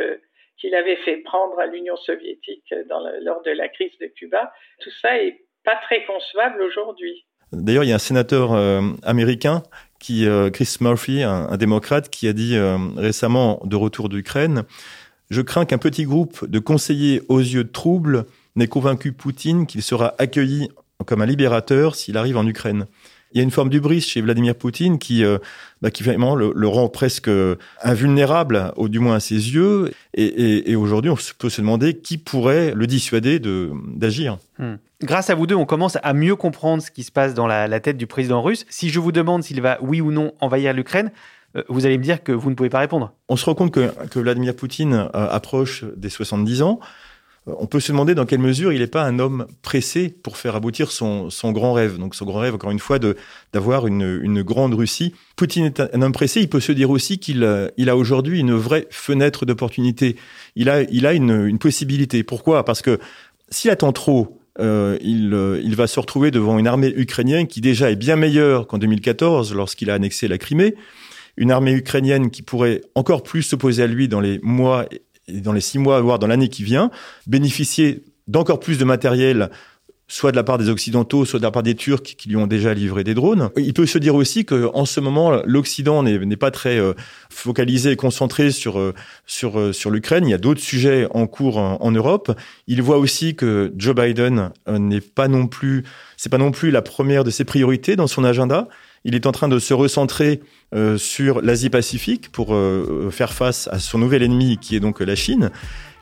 qu'il 0.57 0.75
avait 0.75 0.97
fait 0.97 1.17
prendre 1.17 1.59
à 1.59 1.65
l'Union 1.65 1.95
soviétique 1.95 2.65
le, 2.69 3.23
lors 3.23 3.41
de 3.41 3.51
la 3.51 3.67
crise 3.67 3.97
de 3.99 4.07
Cuba. 4.07 4.53
Tout 4.79 4.91
ça 4.91 5.17
est 5.17 5.41
pas 5.63 5.75
très 5.77 6.05
concevable 6.05 6.61
aujourd'hui. 6.61 7.25
D'ailleurs, 7.51 7.83
il 7.83 7.89
y 7.89 7.91
a 7.93 7.95
un 7.95 7.99
sénateur 7.99 8.53
euh, 8.53 8.81
américain 9.03 9.63
qui, 9.99 10.27
euh, 10.27 10.49
Chris 10.49 10.77
Murphy, 10.81 11.23
un, 11.23 11.55
démocrate, 11.57 12.09
qui 12.09 12.27
a 12.27 12.33
dit 12.33 12.55
euh, 12.55 12.77
récemment, 12.97 13.61
de 13.63 13.75
retour 13.75 14.09
d'Ukraine, 14.09 14.63
je 15.29 15.41
crains 15.41 15.65
qu'un 15.65 15.77
petit 15.77 16.05
groupe 16.05 16.45
de 16.49 16.59
conseillers 16.59 17.21
aux 17.27 17.39
yeux 17.39 17.69
troubles 17.69 18.25
n'ait 18.55 18.67
convaincu 18.67 19.11
Poutine 19.11 19.65
qu'il 19.65 19.81
sera 19.81 20.15
accueilli 20.17 20.69
comme 21.05 21.21
un 21.21 21.25
libérateur 21.25 21.95
s'il 21.95 22.17
arrive 22.17 22.37
en 22.37 22.47
Ukraine. 22.47 22.85
Il 23.33 23.37
y 23.37 23.41
a 23.41 23.43
une 23.43 23.51
forme 23.51 23.69
d'ubris 23.69 24.01
chez 24.01 24.21
Vladimir 24.21 24.55
Poutine 24.55 24.99
qui, 24.99 25.23
euh, 25.23 25.37
bah, 25.81 25.89
le, 25.99 26.67
rend 26.67 26.87
presque 26.87 27.29
invulnérable, 27.83 28.71
au 28.77 28.87
du 28.87 28.99
moins 28.99 29.15
à 29.15 29.19
ses 29.19 29.53
yeux. 29.53 29.91
Et, 30.13 30.75
aujourd'hui, 30.75 31.11
on 31.11 31.17
peut 31.37 31.49
se 31.49 31.61
demander 31.61 31.95
qui 31.95 32.17
pourrait 32.17 32.73
le 32.73 32.87
dissuader 32.87 33.39
de 33.39 33.71
d'agir. 33.95 34.37
Hmm. 34.59 34.75
Grâce 35.03 35.29
à 35.29 35.35
vous 35.35 35.45
deux, 35.45 35.55
on 35.55 35.65
commence 35.65 35.97
à 36.01 36.13
mieux 36.13 36.35
comprendre 36.35 36.81
ce 36.81 36.89
qui 36.89 37.03
se 37.03 37.11
passe 37.11 37.33
dans 37.33 37.45
la, 37.47 37.79
tête 37.79 37.97
du 37.97 38.07
président 38.07 38.41
russe. 38.41 38.65
Si 38.69 38.89
je 38.89 38.99
vous 38.99 39.11
demande 39.11 39.43
s'il 39.43 39.61
va, 39.61 39.77
oui 39.81 40.01
ou 40.01 40.11
non, 40.11 40.33
envahir 40.39 40.73
l'Ukraine, 40.73 41.11
vous 41.69 41.85
allez 41.85 41.97
me 41.97 42.03
dire 42.03 42.23
que 42.23 42.31
vous 42.31 42.49
ne 42.49 42.55
pouvez 42.55 42.69
pas 42.69 42.79
répondre. 42.79 43.13
On 43.29 43.35
se 43.35 43.45
rend 43.45 43.55
compte 43.55 43.71
que, 43.71 44.19
Vladimir 44.19 44.55
Poutine 44.55 44.93
euh, 44.93 45.07
approche 45.29 45.85
des 45.95 46.09
70 46.09 46.61
ans. 46.61 46.79
Euh, 47.47 47.53
on 47.59 47.65
peut 47.65 47.79
se 47.79 47.91
demander 47.91 48.15
dans 48.15 48.25
quelle 48.25 48.39
mesure 48.39 48.73
il 48.73 48.79
n'est 48.79 48.87
pas 48.87 49.03
un 49.03 49.19
homme 49.19 49.47
pressé 49.61 50.09
pour 50.09 50.37
faire 50.37 50.55
aboutir 50.55 50.91
son, 50.91 51.29
grand 51.45 51.73
rêve. 51.73 51.97
Donc 51.97 52.15
son 52.15 52.25
grand 52.25 52.39
rêve, 52.39 52.55
encore 52.55 52.71
une 52.71 52.79
fois, 52.79 52.99
d'avoir 53.53 53.87
une, 53.87 54.19
une 54.21 54.43
grande 54.43 54.73
Russie. 54.73 55.13
Poutine 55.35 55.65
est 55.65 55.79
un, 55.79 56.01
homme 56.01 56.11
pressé. 56.11 56.41
Il 56.41 56.49
peut 56.49 56.59
se 56.59 56.71
dire 56.71 56.89
aussi 56.89 57.19
qu'il 57.19 57.71
il 57.77 57.89
a 57.89 57.97
aujourd'hui 57.97 58.39
une 58.39 58.53
vraie 58.53 58.87
fenêtre 58.89 59.45
d'opportunité. 59.45 60.15
Il 60.55 60.69
a, 60.69 60.83
il 60.83 61.05
a 61.05 61.13
une, 61.13 61.45
une 61.47 61.59
possibilité. 61.59 62.23
Pourquoi? 62.23 62.65
Parce 62.65 62.81
que 62.81 62.99
s'il 63.49 63.71
attend 63.71 63.93
trop, 63.93 64.37
euh, 64.59 64.97
il, 65.01 65.33
euh, 65.33 65.61
il 65.63 65.75
va 65.75 65.87
se 65.87 65.99
retrouver 65.99 66.31
devant 66.31 66.57
une 66.57 66.67
armée 66.67 66.91
ukrainienne 66.95 67.47
qui 67.47 67.61
déjà 67.61 67.91
est 67.91 67.95
bien 67.95 68.15
meilleure 68.15 68.65
qu'en 68.65 68.79
2014 68.79 69.53
lorsqu'il 69.53 69.89
a 69.89 69.93
annexé 69.93 70.27
la 70.27 70.37
Crimée. 70.37 70.75
Une 71.37 71.51
armée 71.51 71.73
ukrainienne 71.73 72.31
qui 72.31 72.41
pourrait 72.41 72.81
encore 72.95 73.23
plus 73.23 73.43
s'opposer 73.43 73.83
à 73.83 73.87
lui 73.87 74.07
dans 74.07 74.19
les 74.19 74.39
mois 74.41 74.85
et 75.27 75.41
dans 75.41 75.53
les 75.53 75.61
six 75.61 75.79
mois, 75.79 76.01
voire 76.01 76.19
dans 76.19 76.27
l'année 76.27 76.49
qui 76.49 76.63
vient, 76.63 76.89
bénéficier 77.27 78.03
d'encore 78.27 78.59
plus 78.59 78.77
de 78.77 78.85
matériel 78.85 79.49
soit 80.07 80.31
de 80.31 80.37
la 80.37 80.43
part 80.43 80.57
des 80.57 80.69
Occidentaux, 80.69 81.25
soit 81.25 81.39
de 81.39 81.43
la 81.43 81.51
part 81.51 81.63
des 81.63 81.75
Turcs 81.75 82.01
qui 82.01 82.29
lui 82.29 82.37
ont 82.37 82.47
déjà 82.47 82.73
livré 82.73 83.03
des 83.03 83.13
drones. 83.13 83.49
Il 83.57 83.73
peut 83.73 83.85
se 83.85 83.97
dire 83.97 84.15
aussi 84.15 84.45
que 84.45 84.69
en 84.73 84.85
ce 84.85 84.99
moment, 84.99 85.41
l'Occident 85.45 86.01
n'est 86.03 86.37
pas 86.37 86.51
très 86.51 86.79
euh, 86.79 86.93
focalisé 87.29 87.91
et 87.91 87.95
concentré 87.97 88.51
sur 88.51 88.79
euh, 88.79 88.93
sur 89.25 89.59
euh, 89.59 89.73
sur 89.73 89.91
l'Ukraine. 89.91 90.25
Il 90.25 90.31
y 90.31 90.33
a 90.33 90.37
d'autres 90.37 90.61
sujets 90.61 91.07
en 91.11 91.27
cours 91.27 91.57
en, 91.57 91.77
en, 91.81 91.91
Europe. 91.91 92.31
Il 92.67 92.81
voit 92.81 92.97
aussi 92.97 93.35
que 93.35 93.73
Joe 93.77 93.95
Biden 93.95 94.51
n'est 94.67 95.01
pas 95.01 95.27
non 95.27 95.47
plus, 95.47 95.83
c'est 96.15 96.29
pas 96.29 96.37
non 96.37 96.51
plus 96.51 96.71
la 96.71 96.81
première 96.81 97.23
de 97.23 97.29
ses 97.29 97.43
priorités 97.43 97.95
dans 97.95 98.07
son 98.07 98.23
agenda. 98.23 98.69
Il 99.07 99.15
est 99.15 99.25
en 99.25 99.31
train 99.31 99.47
de 99.47 99.57
se 99.57 99.73
recentrer 99.73 100.41
euh, 100.75 100.97
sur 100.97 101.41
l'Asie-Pacifique 101.41 102.29
pour 102.29 102.53
euh, 102.53 103.07
faire 103.09 103.31
face 103.31 103.69
à 103.71 103.79
son 103.79 103.99
nouvel 103.99 104.21
ennemi 104.21 104.57
qui 104.57 104.75
est 104.75 104.81
donc 104.81 104.99
la 104.99 105.15
Chine. 105.15 105.49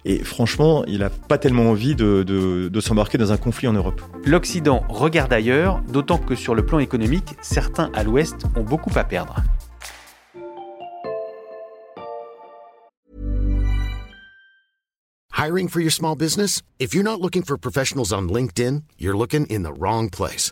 Et 0.05 0.23
franchement, 0.23 0.83
il 0.87 0.99
n'a 0.99 1.11
pas 1.11 1.37
tellement 1.37 1.69
envie 1.69 1.93
de, 1.93 2.23
de, 2.23 2.67
de 2.67 2.81
s'embarquer 2.81 3.19
dans 3.19 3.31
un 3.31 3.37
conflit 3.37 3.67
en 3.67 3.73
Europe. 3.73 4.01
L'Occident 4.25 4.83
regarde 4.89 5.31
ailleurs, 5.31 5.83
d'autant 5.87 6.17
que 6.17 6.33
sur 6.33 6.55
le 6.55 6.65
plan 6.65 6.79
économique, 6.79 7.35
certains 7.43 7.91
à 7.93 8.03
l'Ouest 8.03 8.47
ont 8.55 8.63
beaucoup 8.63 8.91
à 8.95 9.03
perdre. 9.03 9.35
Hiring 15.37 15.69
for 15.69 15.79
your 15.79 15.91
small 15.91 16.15
business? 16.15 16.63
If 16.79 16.95
you're 16.95 17.03
not 17.03 17.21
looking 17.21 17.43
for 17.43 17.55
professionals 17.55 18.11
on 18.11 18.23
LinkedIn, 18.23 18.81
you're 18.97 19.15
looking 19.15 19.45
in 19.51 19.61
the 19.61 19.79
wrong 19.79 20.09
place. 20.09 20.51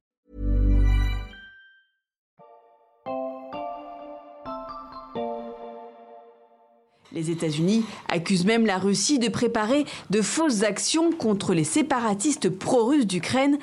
Les 7.13 7.29
États-Unis 7.29 7.83
accusent 8.07 8.45
même 8.45 8.65
la 8.65 8.77
Russie 8.77 9.19
de 9.19 9.27
préparer 9.27 9.85
de 10.09 10.21
fausses 10.21 10.63
actions 10.63 11.11
contre 11.11 11.53
les 11.53 11.65
séparatistes 11.65 12.49
pro-russes 12.49 13.05
d'Ukraine 13.05 13.57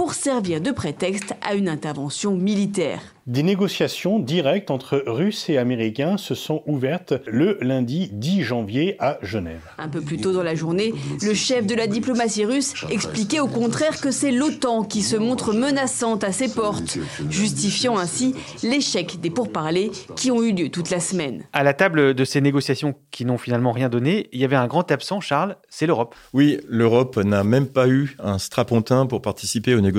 pour 0.00 0.14
servir 0.14 0.62
de 0.62 0.70
prétexte 0.70 1.34
à 1.42 1.52
une 1.52 1.68
intervention 1.68 2.34
militaire. 2.34 3.02
Des 3.26 3.42
négociations 3.42 4.18
directes 4.18 4.70
entre 4.70 5.04
Russes 5.06 5.50
et 5.50 5.58
Américains 5.58 6.16
se 6.16 6.34
sont 6.34 6.62
ouvertes 6.66 7.12
le 7.26 7.58
lundi 7.60 8.08
10 8.10 8.42
janvier 8.42 8.96
à 8.98 9.18
Genève. 9.20 9.60
Un 9.76 9.90
peu 9.90 10.00
plus 10.00 10.16
tôt 10.16 10.32
dans 10.32 10.42
la 10.42 10.54
journée, 10.54 10.94
le 11.22 11.34
chef 11.34 11.66
de 11.66 11.74
la 11.74 11.86
diplomatie 11.86 12.46
russe 12.46 12.72
expliquait 12.90 13.38
au 13.38 13.46
contraire 13.46 14.00
que 14.00 14.10
c'est 14.10 14.32
l'OTAN 14.32 14.84
qui 14.84 15.02
se 15.02 15.16
montre 15.16 15.52
menaçante 15.52 16.24
à 16.24 16.32
ses 16.32 16.52
portes, 16.52 16.96
justifiant 17.28 17.98
ainsi 17.98 18.34
l'échec 18.62 19.20
des 19.20 19.30
pourparlers 19.30 19.92
qui 20.16 20.30
ont 20.30 20.42
eu 20.42 20.52
lieu 20.52 20.70
toute 20.70 20.88
la 20.88 20.98
semaine. 20.98 21.44
À 21.52 21.62
la 21.62 21.74
table 21.74 22.14
de 22.14 22.24
ces 22.24 22.40
négociations 22.40 22.94
qui 23.10 23.26
n'ont 23.26 23.38
finalement 23.38 23.72
rien 23.72 23.90
donné, 23.90 24.28
il 24.32 24.40
y 24.40 24.44
avait 24.44 24.56
un 24.56 24.66
grand 24.66 24.90
absent, 24.90 25.20
Charles, 25.20 25.56
c'est 25.68 25.86
l'Europe. 25.86 26.14
Oui, 26.32 26.58
l'Europe 26.66 27.18
n'a 27.18 27.44
même 27.44 27.68
pas 27.68 27.86
eu 27.86 28.16
un 28.18 28.38
strapontin 28.38 29.04
pour 29.04 29.20
participer 29.20 29.74
aux 29.74 29.80
négociations 29.80 29.89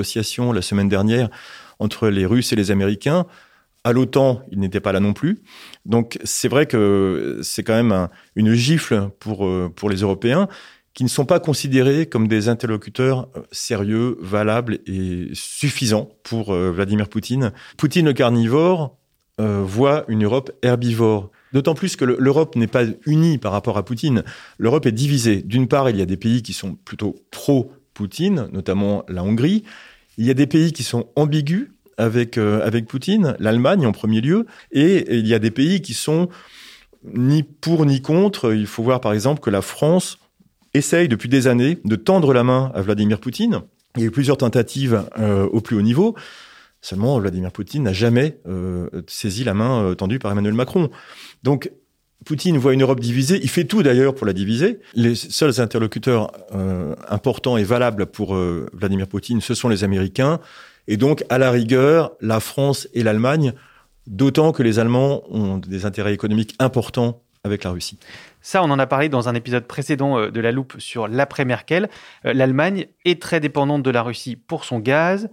la 0.54 0.62
semaine 0.62 0.90
dernière 0.90 1.30
entre 1.80 2.10
les 2.10 2.26
Russes 2.26 2.54
et 2.54 2.56
les 2.56 2.72
Américains. 2.72 3.26
À 3.84 3.94
l'OTAN, 3.94 4.44
il 4.52 4.60
n'était 4.60 4.80
pas 4.80 4.92
là 4.92 5.00
non 5.00 5.14
plus. 5.14 5.40
Donc 5.86 6.20
c'est 6.24 6.48
vrai 6.48 6.68
que 6.68 7.40
c'est 7.42 7.64
quand 7.64 7.74
même 7.74 8.10
une 8.36 8.54
gifle 8.54 9.10
pour, 9.20 9.48
euh, 9.48 9.72
pour 9.76 9.90
les 9.90 9.98
Européens 9.98 10.48
qui 10.94 11.04
ne 11.04 11.10
sont 11.10 11.26
pas 11.26 11.40
considérés 11.40 12.06
comme 12.06 12.28
des 12.28 12.50
interlocuteurs 12.50 13.30
euh, 13.36 13.42
sérieux, 13.52 14.18
valables 14.22 14.80
et 14.86 15.30
suffisants 15.34 16.10
pour 16.24 16.54
euh, 16.54 16.72
Vladimir 16.72 17.10
Poutine. 17.10 17.54
Poutine 17.78 18.06
le 18.06 18.14
carnivore 18.14 18.98
voit 19.40 20.06
une 20.08 20.24
Europe 20.24 20.52
herbivore. 20.62 21.32
D'autant 21.52 21.74
plus 21.74 21.96
que 21.96 22.06
l'Europe 22.06 22.56
n'est 22.56 22.68
pas 22.68 22.84
unie 23.08 23.40
par 23.40 23.52
rapport 23.54 23.76
à 23.76 23.84
Poutine. 23.84 24.24
L'Europe 24.60 24.86
est 24.86 24.92
divisée. 24.92 25.42
D'une 25.42 25.68
part, 25.68 25.90
il 25.90 25.98
y 25.98 26.02
a 26.04 26.06
des 26.06 26.16
pays 26.16 26.44
qui 26.44 26.54
sont 26.54 26.76
plutôt 26.76 27.16
pro-Poutine, 27.94 28.48
notamment 28.52 29.04
la 29.08 29.24
Hongrie. 29.24 29.64
Il 30.18 30.26
y 30.26 30.30
a 30.30 30.34
des 30.34 30.48
pays 30.48 30.72
qui 30.74 30.84
sont 30.84 31.08
ambigus 31.16 31.70
avec, 31.98 32.38
euh, 32.38 32.66
avec 32.66 32.88
Poutine, 32.88 33.36
l'Allemagne 33.40 33.86
en 33.86 33.92
premier 33.92 34.22
lieu, 34.22 34.46
et, 34.72 35.18
il 35.18 35.28
y 35.28 35.34
a 35.34 35.40
des 35.40 35.52
pays 35.52 35.82
qui 35.82 35.94
sont 35.94 36.30
ni 37.14 37.44
pour 37.44 37.86
ni 37.86 38.02
contre. 38.02 38.54
Il 38.54 38.68
faut 38.68 38.84
voir 38.84 39.02
par 39.02 39.14
exemple 39.14 39.42
que 39.42 39.50
la 39.50 39.62
France 39.62 40.20
essaye 40.74 41.08
depuis 41.08 41.30
des 41.30 41.48
années 41.48 41.80
de 41.84 41.96
tendre 41.96 42.34
la 42.34 42.44
main 42.44 42.72
à 42.74 42.82
Vladimir 42.82 43.20
Poutine. 43.20 43.62
Il 43.96 44.02
y 44.02 44.04
a 44.04 44.08
eu 44.08 44.12
plusieurs 44.12 44.38
tentatives 44.38 45.04
euh, 45.20 45.46
au 45.48 45.62
plus 45.62 45.76
haut 45.76 45.82
niveau. 45.82 46.16
Seulement, 46.82 47.20
Vladimir 47.20 47.52
Poutine 47.52 47.84
n'a 47.84 47.94
jamais 47.94 48.40
euh, 48.48 48.90
saisi 49.08 49.44
la 49.44 49.54
main 49.54 49.94
tendue 49.96 50.18
par 50.18 50.32
Emmanuel 50.32 50.54
Macron. 50.54 50.90
Donc, 51.44 51.72
Poutine 52.26 52.58
voit 52.58 52.74
une 52.74 52.84
Europe 52.84 53.00
divisée. 53.00 53.40
Il 53.42 53.50
fait 53.50 53.64
tout 53.66 53.84
d'ailleurs 53.84 54.14
pour 54.14 54.28
la 54.28 54.34
diviser. 54.34 54.80
Les 54.94 55.16
seuls 55.16 55.60
interlocuteurs 55.60 56.32
importants 57.10 57.58
et 57.58 57.64
valables 57.64 58.06
pour 58.06 58.36
Vladimir 58.74 59.08
Poutine, 59.08 59.42
ce 59.42 59.54
sont 59.54 59.70
les 59.70 59.84
Américains. 59.84 60.40
Et 60.88 60.98
donc, 60.98 61.24
à 61.30 61.38
la 61.38 61.52
rigueur, 61.52 62.12
la 62.22 62.40
France 62.40 62.88
et 62.94 63.04
l'Allemagne, 63.04 63.54
d'autant 64.08 64.52
que 64.52 64.64
les 64.64 64.80
Allemands 64.80 65.24
ont 65.30 65.58
des 65.58 65.86
intérêts 65.86 66.14
économiques 66.14 66.56
importants 66.60 67.22
avec 67.44 67.64
la 67.64 67.72
Russie. 67.72 67.98
Ça, 68.42 68.64
on 68.64 68.70
en 68.70 68.78
a 68.78 68.86
parlé 68.86 69.10
dans 69.10 69.30
un 69.30 69.36
épisode 69.36 69.66
précédent 69.66 70.20
euh, 70.20 70.30
de 70.30 70.40
La 70.40 70.52
Loupe 70.52 70.76
sur 70.80 71.08
l'après-Merkel. 71.08 71.90
Euh, 72.26 72.34
L'Allemagne 72.34 72.88
est 73.06 73.22
très 73.22 73.40
dépendante 73.40 73.84
de 73.84 73.90
la 73.90 74.04
Russie 74.04 74.36
pour 74.36 74.64
son 74.64 74.80
gaz. 74.80 75.30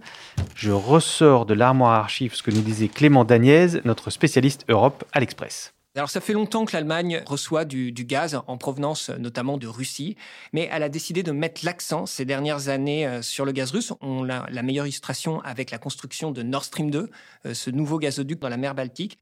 Je 0.55 0.71
ressors 0.71 1.45
de 1.45 1.53
l'armoire 1.53 1.93
archive 1.93 2.33
ce 2.33 2.41
que 2.41 2.51
nous 2.51 2.61
disait 2.61 2.87
Clément 2.87 3.25
Daniez, 3.25 3.81
notre 3.85 4.09
spécialiste 4.09 4.65
Europe 4.69 5.03
à 5.11 5.19
l'Express. 5.19 5.73
Alors 5.99 6.09
ça 6.09 6.21
fait 6.21 6.31
longtemps 6.31 6.63
que 6.63 6.71
l'Allemagne 6.71 7.21
reçoit 7.25 7.65
du, 7.65 7.91
gaz 7.91 8.39
en 8.47 8.57
provenance 8.57 9.09
notamment 9.09 9.57
de 9.57 9.67
Russie, 9.67 10.15
mais 10.53 10.69
elle 10.71 10.81
a 10.81 10.87
décidé 10.87 11.23
de 11.23 11.33
mettre 11.33 11.65
l'accent 11.65 12.05
ces 12.05 12.23
dernières 12.23 12.69
années 12.69 13.05
euh, 13.05 13.21
sur 13.21 13.43
le 13.43 13.51
gaz 13.51 13.71
russe. 13.71 13.91
On 13.99 14.29
a 14.29 14.49
la 14.49 14.63
meilleure 14.63 14.85
illustration 14.85 15.41
avec 15.41 15.71
la 15.71 15.77
construction 15.77 16.31
de 16.31 16.41
Nord 16.41 16.63
Stream 16.63 16.89
2, 16.89 17.09
euh, 17.47 17.53
ce 17.53 17.69
nouveau 17.69 17.99
gazoduc 17.99 18.39
dans 18.39 18.47
la 18.47 18.55
mer 18.55 18.75
Baltique. 18.75 19.19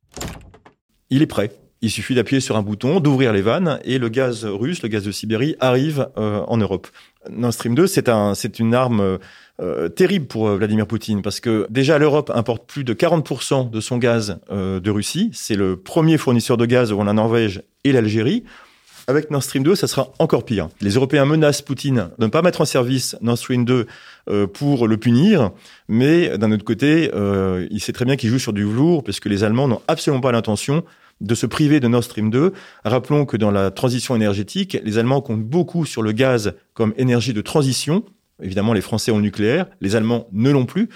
Il 1.10 1.24
est 1.24 1.28
prêt. 1.28 1.52
Il 1.82 1.92
suffit 1.92 2.16
d'appuyer 2.16 2.40
sur 2.40 2.58
un 2.58 2.64
bouton, 2.64 3.00
d'ouvrir 3.00 3.34
les 3.34 3.42
vannes 3.42 3.80
et 3.84 4.00
le 4.00 4.10
gaz 4.10 4.46
russe, 4.46 4.82
le 4.82 4.90
gaz 4.90 5.04
de 5.04 5.12
Sibérie, 5.12 5.56
arrive 5.60 6.10
euh, 6.18 6.42
en 6.48 6.58
Europe. 6.58 6.88
Nord 7.30 7.54
Stream 7.54 7.76
2, 7.76 7.88
c'est 7.88 8.10
un, 8.10 8.34
c'est 8.34 8.60
une 8.60 8.74
arme 8.74 9.20
euh, 9.60 9.90
terrible 9.90 10.28
pour 10.28 10.48
euh, 10.48 10.56
Vladimir 10.56 10.86
Poutine 10.86 11.24
parce 11.24 11.40
que 11.40 11.66
déjà 11.72 11.98
l'Europe 11.98 12.32
importe 12.36 12.68
plus 12.68 12.84
de 12.84 12.94
40% 12.94 13.72
de 13.72 13.82
son 13.82 13.98
gaz 13.98 14.40
euh, 14.52 14.80
de 14.80 14.92
Russie. 14.92 15.32
C'est 15.34 15.56
le 15.56 15.78
premier 15.78 16.20
fournisseur 16.20 16.58
de 16.58 16.68
gaz 16.68 16.92
avant 16.92 17.04
la 17.04 17.14
Norvège 17.14 17.64
et 17.84 17.92
l'Algérie. 17.92 18.44
Avec 19.08 19.32
Nord 19.32 19.42
Stream 19.42 19.64
2, 19.64 19.74
ça 19.74 19.88
sera 19.88 20.14
encore 20.20 20.46
pire. 20.46 20.70
Les 20.80 20.92
Européens 20.92 21.26
menacent 21.26 21.64
Poutine 21.64 22.10
de 22.20 22.26
ne 22.26 22.30
pas 22.30 22.44
mettre 22.44 22.62
en 22.62 22.66
service 22.66 23.16
Nord 23.22 23.38
Stream 23.40 23.66
2 23.66 23.88
pour 24.54 24.86
le 24.86 24.98
punir, 24.98 25.52
mais 25.88 26.38
d'un 26.38 26.52
autre 26.52 26.66
côté, 26.66 27.10
il 27.72 27.80
sait 27.80 27.94
très 27.94 28.04
bien 28.04 28.18
qu'il 28.18 28.30
joue 28.30 28.38
sur 28.38 28.52
du 28.52 28.66
velours 28.66 29.06
parce 29.06 29.22
que 29.22 29.30
les 29.30 29.46
Allemands 29.46 29.70
n'ont 29.70 29.82
absolument 29.88 30.20
pas 30.20 30.34
l'intention 30.34 30.84
de 31.22 31.36
se 31.36 31.46
priver 31.46 31.80
de 31.80 31.88
Nord 31.88 32.04
Stream 32.04 32.30
2. 32.30 32.54
Rappelons 32.84 33.26
que 33.26 33.38
dans 33.38 33.52
la 33.52 33.72
transition 33.72 34.16
énergétique, 34.16 34.78
les 34.84 34.98
Allemands 34.98 35.22
comptent 35.22 35.44
beaucoup 35.44 35.86
sur 35.86 36.02
le 36.02 36.12
gaz 36.12 36.54
comme 36.74 36.94
énergie 36.98 37.34
de 37.34 37.42
transition. 37.42 38.04
Évidemment, 38.42 38.74
les 38.74 38.82
Français 38.82 39.12
ont 39.12 39.18
le 39.18 39.24
nucléaire, 39.24 39.68
les 39.82 39.96
Allemands 39.96 40.28
ne 40.32 40.52
l'ont 40.52 40.66
plus. 40.66 40.90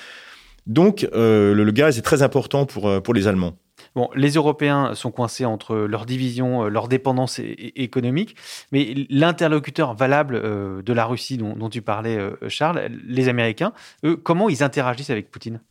Donc, 0.67 1.07
euh, 1.13 1.53
le, 1.53 1.71
gaz 1.71 1.97
est 1.97 2.03
très 2.03 2.21
important 2.21 2.65
pour, 2.65 2.87
euh, 2.87 2.99
pour 2.99 3.13
les 3.13 3.27
Allemands. 3.27 3.53
Bon, 3.95 4.09
les 4.15 4.31
Européens 4.31 4.93
sont 4.93 5.11
coincés 5.11 5.43
entre 5.43 5.75
leur 5.75 6.05
division, 6.05 6.65
euh, 6.65 6.69
leur 6.69 6.87
dépendance 6.87 7.39
économique, 7.39 8.35
mais 8.71 8.93
l'interlocuteur 9.09 9.95
valable 9.95 10.39
de 10.83 10.93
la 10.93 11.05
Russie 11.05 11.37
dont, 11.37 11.55
dont 11.55 11.69
tu 11.69 11.81
parlais, 11.81 12.19
Charles, 12.47 12.89
les 13.07 13.27
Américains, 13.27 13.73
eux, 14.05 14.15
comment 14.15 14.49
ils 14.49 14.61
interagissent 14.61 15.09
avec 15.09 15.31
Poutine? 15.31 15.61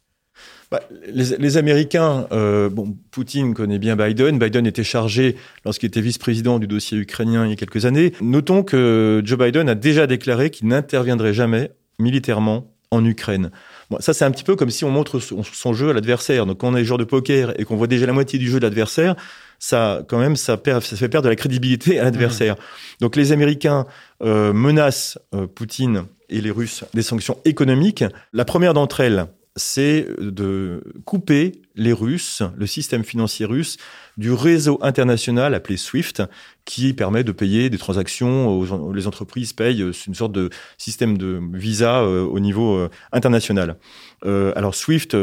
Bah, 0.71 0.81
les, 1.13 1.57
Américains, 1.57 2.29
euh, 2.31 2.69
bon, 2.69 2.97
Poutine 3.11 3.55
connaît 3.55 3.81
bien 3.81 3.97
Biden. 3.97 4.39
Biden 4.39 4.67
était 4.67 4.85
chargé 4.85 5.35
lorsqu'il 5.65 5.89
était 5.89 6.01
vice-président 6.01 6.61
du 6.61 6.69
dossier 6.69 6.97
ukrainien 6.97 7.45
il 7.45 7.51
y 7.51 7.53
a 7.53 7.57
quelques 7.57 7.87
années. 7.87 8.13
Notons 8.21 8.63
que 8.63 9.21
Joe 9.25 9.37
Biden 9.37 9.69
a 9.69 9.75
déjà 9.75 10.07
déclaré 10.07 10.51
qu'il 10.51 10.69
n'interviendrait 10.69 11.35
jamais 11.35 11.73
militairement 11.99 12.73
en 12.93 13.05
Ukraine. 13.05 13.51
Bon, 13.91 13.99
ça, 14.01 14.13
c'est 14.13 14.25
un 14.25 14.31
petit 14.31 14.45
peu 14.45 14.55
comme 14.55 14.71
si 14.71 14.85
on 14.85 14.91
montre 14.91 15.19
son, 15.19 15.73
jeu 15.73 15.91
à 15.91 15.93
l'adversaire. 15.93 16.47
Donc, 16.47 16.59
quand 16.59 16.73
on 16.73 16.77
est 16.77 16.85
joueur 16.85 16.99
de 16.99 17.05
poker 17.05 17.59
et 17.61 17.65
qu'on 17.65 17.77
voit 17.77 17.87
déjà 17.87 18.07
la 18.07 18.13
moitié 18.13 18.39
du 18.39 18.49
jeu 18.49 18.61
de 18.61 18.65
l'adversaire, 18.65 19.17
ça, 19.59 20.03
quand 20.09 20.19
même, 20.19 20.37
ça, 20.37 20.57
perd, 20.57 20.83
ça 20.83 20.97
fait 20.97 21.09
perdre 21.09 21.25
de 21.25 21.31
la 21.31 21.37
crédibilité 21.37 21.99
à 21.99 22.05
l'adversaire. 22.05 22.55
Mmh. 22.55 22.59
Donc, 23.01 23.17
les 23.17 23.33
Américains 23.33 23.87
euh, 24.23 24.53
menacent 24.53 25.19
euh, 25.35 25.47
Poutine 25.47 26.05
et 26.29 26.41
les 26.41 26.51
Russes 26.51 26.85
des 26.95 27.03
sanctions 27.03 27.39
économiques. 27.45 28.05
La 28.33 28.45
première 28.45 28.75
d'entre 28.75 29.01
elles, 29.01 29.27
c'est 29.57 30.07
de 30.19 30.85
couper 31.05 31.63
les 31.75 31.93
Russes, 31.93 32.43
le 32.57 32.67
système 32.67 33.05
financier 33.05 33.47
russe, 33.47 33.79
du 34.17 34.33
réseau 34.33 34.79
international 34.83 35.55
appelé 35.55 35.77
SWIFT, 35.77 36.23
qui 36.65 36.93
permet 36.93 37.25
de 37.25 37.33
payer 37.33 37.71
des 37.71 37.79
transactions, 37.79 38.93
les 38.93 39.07
entreprises 39.07 39.53
payent, 39.53 39.85
c'est 39.93 40.07
une 40.07 40.15
sorte 40.15 40.33
de 40.33 40.51
système 40.79 41.19
de 41.19 41.41
visa 41.53 42.01
euh, 42.01 42.23
au 42.23 42.39
niveau 42.39 42.77
euh, 42.77 42.91
international. 43.13 43.77
Euh, 44.25 44.53
alors 44.57 44.75
SWIFT, 44.75 45.17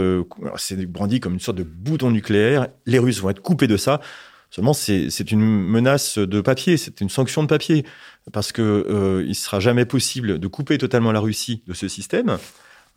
c'est 0.58 0.86
brandi 0.88 1.20
comme 1.20 1.34
une 1.34 1.40
sorte 1.40 1.58
de 1.58 1.64
bouton 1.64 2.12
nucléaire, 2.12 2.68
les 2.86 3.00
Russes 3.00 3.22
vont 3.22 3.30
être 3.30 3.42
coupés 3.42 3.68
de 3.68 3.78
ça. 3.78 4.02
Seulement, 4.50 4.74
c'est 4.74 5.32
une 5.32 5.42
menace 5.42 6.18
de 6.18 6.40
papier, 6.40 6.78
c'est 6.78 7.02
une 7.02 7.10
sanction 7.10 7.44
de 7.44 7.48
papier, 7.48 7.86
parce 8.32 8.54
que 8.54 9.26
il 9.28 9.36
sera 9.36 9.60
jamais 9.60 9.84
possible 9.84 10.40
de 10.40 10.48
couper 10.48 10.78
totalement 10.78 11.12
la 11.12 11.20
Russie 11.20 11.64
de 11.68 11.74
ce 11.74 11.90
système. 11.90 12.38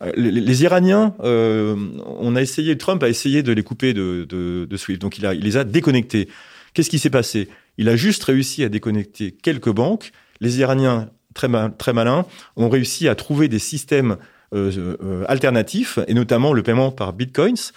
Euh, 0.01 0.11
les, 0.15 0.63
Iraniens, 0.63 1.13
euh, 1.23 1.75
on 2.19 2.35
a 2.35 2.41
essayé, 2.41 2.77
Trump 2.77 3.01
a 3.03 3.09
essayé 3.09 3.43
de 3.43 3.51
les 3.51 3.63
couper 3.63 3.93
de, 3.93 4.25
de, 4.25 4.77
SWIFT, 4.77 4.99
donc 4.99 5.17
il, 5.17 5.25
a, 5.25 5.33
il 5.33 5.43
les 5.43 5.57
a 5.57 5.63
déconnectés. 5.63 6.27
Qu'est-ce 6.73 6.89
qui 6.89 6.99
s'est 6.99 7.09
passé? 7.09 7.49
Il 7.77 7.89
a 7.89 7.95
juste 7.95 8.23
réussi 8.23 8.63
à 8.63 8.69
déconnecter 8.69 9.31
quelques 9.31 9.69
banques. 9.71 10.11
Les 10.39 10.59
Iraniens, 10.59 11.09
très, 11.33 11.47
très 11.77 11.93
malins, 11.93 12.25
ont 12.55 12.69
réussi 12.69 13.07
à 13.07 13.15
trouver 13.15 13.47
des 13.47 13.59
systèmes 13.59 14.17
euh, 14.53 15.23
alternatifs, 15.27 15.99
et 16.07 16.13
notamment 16.13 16.53
le 16.53 16.63
paiement 16.63 16.91
par 16.91 17.13
bitcoins. 17.13 17.71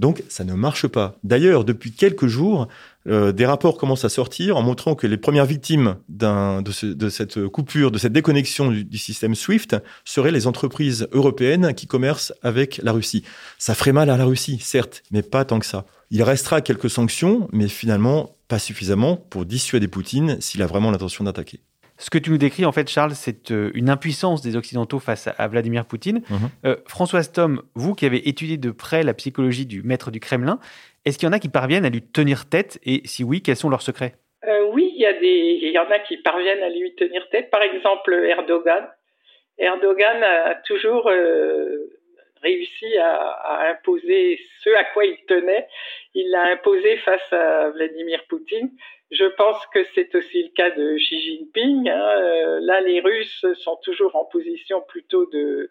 Donc 0.00 0.24
ça 0.30 0.44
ne 0.44 0.54
marche 0.54 0.86
pas. 0.86 1.18
D'ailleurs, 1.24 1.62
depuis 1.62 1.92
quelques 1.92 2.26
jours, 2.26 2.68
euh, 3.06 3.32
des 3.32 3.44
rapports 3.44 3.76
commencent 3.76 4.06
à 4.06 4.08
sortir 4.08 4.56
en 4.56 4.62
montrant 4.62 4.94
que 4.94 5.06
les 5.06 5.18
premières 5.18 5.44
victimes 5.44 5.96
de, 6.08 6.62
de, 6.94 7.08
cette 7.10 7.46
coupure, 7.48 7.90
de 7.90 7.98
cette 7.98 8.14
déconnexion 8.14 8.70
du, 8.70 8.98
système 8.98 9.34
SWIFT 9.34 9.76
seraient 10.06 10.30
les 10.32 10.46
entreprises 10.46 11.06
européennes 11.12 11.74
qui 11.74 11.86
commercent 11.86 12.32
avec 12.42 12.80
la 12.82 12.92
Russie. 12.92 13.24
Ça 13.58 13.74
ferait 13.74 13.92
mal 13.92 14.08
à 14.08 14.16
la 14.16 14.24
Russie, 14.24 14.58
certes, 14.58 15.02
mais 15.10 15.20
pas 15.20 15.44
tant 15.44 15.58
que 15.58 15.66
ça. 15.66 15.84
Il 16.10 16.22
restera 16.22 16.62
quelques 16.62 16.88
sanctions, 16.88 17.46
mais 17.52 17.68
finalement 17.68 18.34
pas 18.48 18.58
suffisamment 18.58 19.16
pour 19.16 19.44
dissuader 19.44 19.86
Poutine 19.86 20.40
s'il 20.40 20.62
a 20.62 20.66
vraiment 20.66 20.90
l'intention 20.90 21.24
d'attaquer. 21.24 21.60
Ce 22.00 22.08
que 22.08 22.16
tu 22.16 22.30
nous 22.30 22.38
décris, 22.38 22.64
en 22.64 22.72
fait, 22.72 22.88
Charles, 22.88 23.12
c'est 23.12 23.50
euh, 23.50 23.70
une 23.74 23.90
impuissance 23.90 24.40
des 24.40 24.56
Occidentaux 24.56 24.98
face 24.98 25.28
à, 25.36 25.48
Vladimir 25.48 25.84
Poutine. 25.84 26.22
Euh, 26.64 26.76
Françoise 26.86 27.30
Tom, 27.30 27.62
vous 27.74 27.94
qui 27.94 28.06
avez 28.06 28.26
étudié 28.26 28.56
de 28.56 28.70
près 28.70 29.02
la 29.02 29.12
psychologie 29.12 29.66
du 29.66 29.82
maître 29.82 30.10
du 30.10 30.18
Kremlin, 30.18 30.58
est-ce 31.04 31.18
qu'il 31.18 31.26
y 31.26 31.28
en 31.28 31.32
a 31.34 31.38
qui 31.38 31.50
parviennent 31.50 31.84
à 31.84 31.90
lui 31.90 32.00
tenir 32.00 32.48
tête? 32.48 32.80
Et 32.84 33.02
si 33.04 33.22
oui, 33.22 33.42
quels 33.42 33.56
sont 33.56 33.68
leurs 33.68 33.82
secrets? 33.82 34.14
Euh, 34.48 34.64
Oui, 34.72 34.90
il 34.94 35.00
y, 35.02 35.06
a 35.06 35.12
des, 35.12 35.58
il 35.62 35.70
y 35.70 35.78
en 35.78 35.90
a 35.90 35.98
qui 35.98 36.16
parviennent 36.16 36.62
à 36.62 36.70
lui 36.70 36.94
tenir 36.94 37.28
tête. 37.28 37.50
Par 37.50 37.60
exemple, 37.60 38.14
Erdogan. 38.14 38.88
Erdogan 39.58 40.22
a 40.22 40.54
toujours 40.66 41.06
euh, 41.08 41.99
réussi 42.42 42.96
à, 42.98 43.70
imposer 43.70 44.40
ce 44.60 44.70
à 44.70 44.84
quoi 44.84 45.04
il 45.04 45.16
tenait. 45.26 45.66
Il 46.14 46.30
l'a 46.30 46.44
imposé 46.52 46.96
face 46.98 47.32
à 47.32 47.70
Vladimir 47.70 48.24
Poutine. 48.28 48.70
Je 49.10 49.24
pense 49.24 49.66
que 49.74 49.84
c'est 49.94 50.14
aussi 50.14 50.42
le 50.42 50.50
cas 50.50 50.70
de 50.70 50.96
Xi 50.96 51.20
Jinping. 51.20 51.88
Hein. 51.88 52.22
Euh, 52.22 52.60
là, 52.62 52.80
les 52.80 53.00
Russes 53.00 53.44
sont 53.54 53.76
toujours 53.82 54.14
en 54.14 54.24
position 54.24 54.80
plutôt 54.82 55.26
de, 55.26 55.70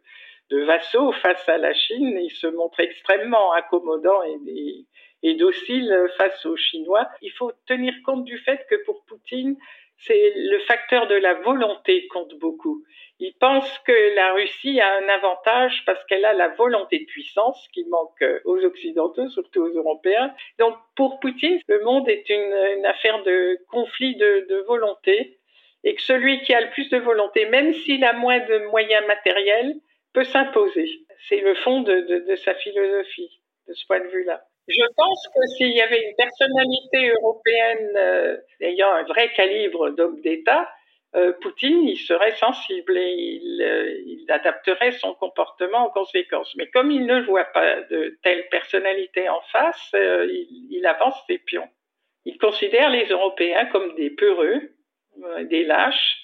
vassaux 0.51 1.11
face 1.13 1.47
à 1.47 1.57
la 1.57 1.73
Chine. 1.73 2.19
Ils 2.21 2.31
se 2.31 2.47
montrent 2.47 2.79
extrêmement 2.79 3.51
accommodants 3.53 4.21
et 5.23 5.35
dociles 5.35 6.07
face 6.17 6.45
aux 6.45 6.57
Chinois. 6.57 7.07
Il 7.21 7.31
faut 7.31 7.51
tenir 7.67 7.93
compte 8.05 8.25
du 8.25 8.37
fait 8.39 8.65
que 8.69 8.83
pour 8.83 9.05
Poutine, 9.05 9.55
c'est 10.01 10.33
le 10.35 10.59
facteur 10.59 11.07
de 11.07 11.15
la 11.15 11.35
volonté 11.35 12.07
compte 12.07 12.33
beaucoup. 12.35 12.83
Il 13.19 13.33
pense 13.33 13.79
que 13.79 14.15
la 14.15 14.33
Russie 14.33 14.79
a 14.79 14.93
un 14.95 15.09
avantage 15.09 15.83
parce 15.85 16.01
qu'elle 16.05 16.23
a 16.23 16.33
la 16.33 16.47
volonté 16.49 16.99
de 16.99 17.05
puissance 17.05 17.67
qui 17.73 17.83
manque 17.85 18.23
aux 18.45 18.63
Occidentaux, 18.63 19.27
surtout 19.29 19.61
aux 19.61 19.73
Européens. 19.73 20.33
Donc 20.57 20.75
pour 20.95 21.19
Poutine, 21.19 21.59
le 21.67 21.83
monde 21.83 22.07
est 22.07 22.29
une, 22.29 22.85
affaire 22.85 23.21
de 23.23 23.59
conflit 23.69 24.15
de, 24.15 24.63
volonté 24.67 25.37
et 25.83 25.95
que 25.95 26.01
celui 26.01 26.41
qui 26.43 26.53
a 26.53 26.61
le 26.61 26.69
plus 26.69 26.89
de 26.89 26.97
volonté, 26.97 27.45
même 27.47 27.73
s'il 27.73 28.03
a 28.05 28.13
moins 28.13 28.39
de 28.39 28.69
moyens 28.69 29.05
matériels, 29.05 29.75
peut 30.13 30.23
s'imposer. 30.23 30.89
C'est 31.27 31.41
le 31.41 31.55
fond 31.55 31.81
de 31.81 32.35
sa 32.35 32.55
philosophie, 32.55 33.41
de 33.67 33.73
ce 33.73 33.85
point 33.85 33.99
de 33.99 34.07
vue-là. 34.07 34.48
Je 34.69 34.85
pense 34.95 35.27
que 35.33 35.47
s'il 35.57 35.71
y 35.71 35.81
avait 35.81 36.09
une 36.09 36.15
personnalité 36.15 37.09
européenne 37.09 37.91
euh, 37.95 38.37
ayant 38.61 38.91
un 38.91 39.03
vrai 39.03 39.33
calibre 39.33 39.89
d'homme 39.89 40.21
d'État, 40.21 40.69
euh, 41.15 41.33
Poutine, 41.41 41.87
il 41.87 41.97
serait 41.97 42.35
sensible 42.35 42.95
et 42.95 43.39
il, 43.41 43.61
euh, 43.63 43.99
il, 44.05 44.31
adapterait 44.31 44.91
son 44.91 45.15
comportement 45.15 45.87
en 45.87 45.89
conséquence. 45.89 46.55
Mais 46.55 46.67
comme 46.67 46.91
il 46.91 47.07
ne 47.07 47.19
voit 47.21 47.45
pas 47.45 47.81
de 47.81 48.19
telle 48.21 48.47
personnalité 48.49 49.27
en 49.27 49.41
face, 49.51 49.89
il, 49.93 50.67
il, 50.69 50.85
avance 50.85 51.15
ses 51.25 51.39
pions. 51.39 51.67
Il 52.25 52.37
considère 52.37 52.91
les 52.91 53.07
Européens 53.07 53.65
comme 53.65 53.95
des 53.95 54.11
peureux, 54.11 54.75
des 55.45 55.63
lâches 55.63 56.21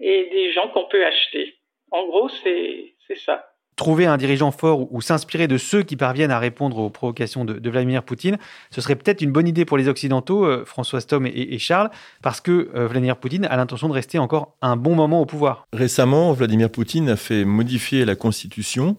et 0.00 0.30
des 0.30 0.50
gens 0.52 0.68
qu'on 0.68 0.86
peut 0.86 1.04
acheter. 1.04 1.58
En 1.90 2.06
gros, 2.06 2.30
c'est 2.30 2.94
ça 3.16 3.51
trouver 3.76 4.06
un 4.06 4.16
dirigeant 4.16 4.50
fort 4.50 4.92
ou, 4.92 5.00
s'inspirer 5.00 5.48
de 5.48 5.56
ceux 5.58 5.82
qui 5.82 5.96
parviennent 5.96 6.30
à 6.30 6.38
répondre 6.38 6.78
aux 6.78 6.90
provocations 6.90 7.44
de, 7.44 7.70
Vladimir 7.70 8.02
Poutine, 8.02 8.38
ce 8.70 8.80
serait 8.80 8.96
peut-être 8.96 9.22
une 9.22 9.32
bonne 9.32 9.48
idée 9.48 9.64
pour 9.64 9.78
les 9.78 9.88
Occidentaux, 9.88 10.44
euh, 10.44 10.64
François 10.66 11.00
Stom 11.00 11.26
et, 11.26 11.58
Charles, 11.58 11.90
parce 12.22 12.40
que 12.40 12.70
euh, 12.74 12.86
Vladimir 12.86 13.16
Poutine 13.16 13.46
a 13.46 13.56
l'intention 13.56 13.88
de 13.88 13.94
rester 13.94 14.18
encore 14.18 14.56
un 14.60 14.76
bon 14.76 14.94
moment 14.94 15.20
au 15.20 15.26
pouvoir. 15.26 15.66
Récemment, 15.72 16.32
Vladimir 16.32 16.70
Poutine 16.70 17.08
a 17.08 17.16
fait 17.16 17.44
modifier 17.44 18.04
la 18.04 18.14
Constitution 18.14 18.96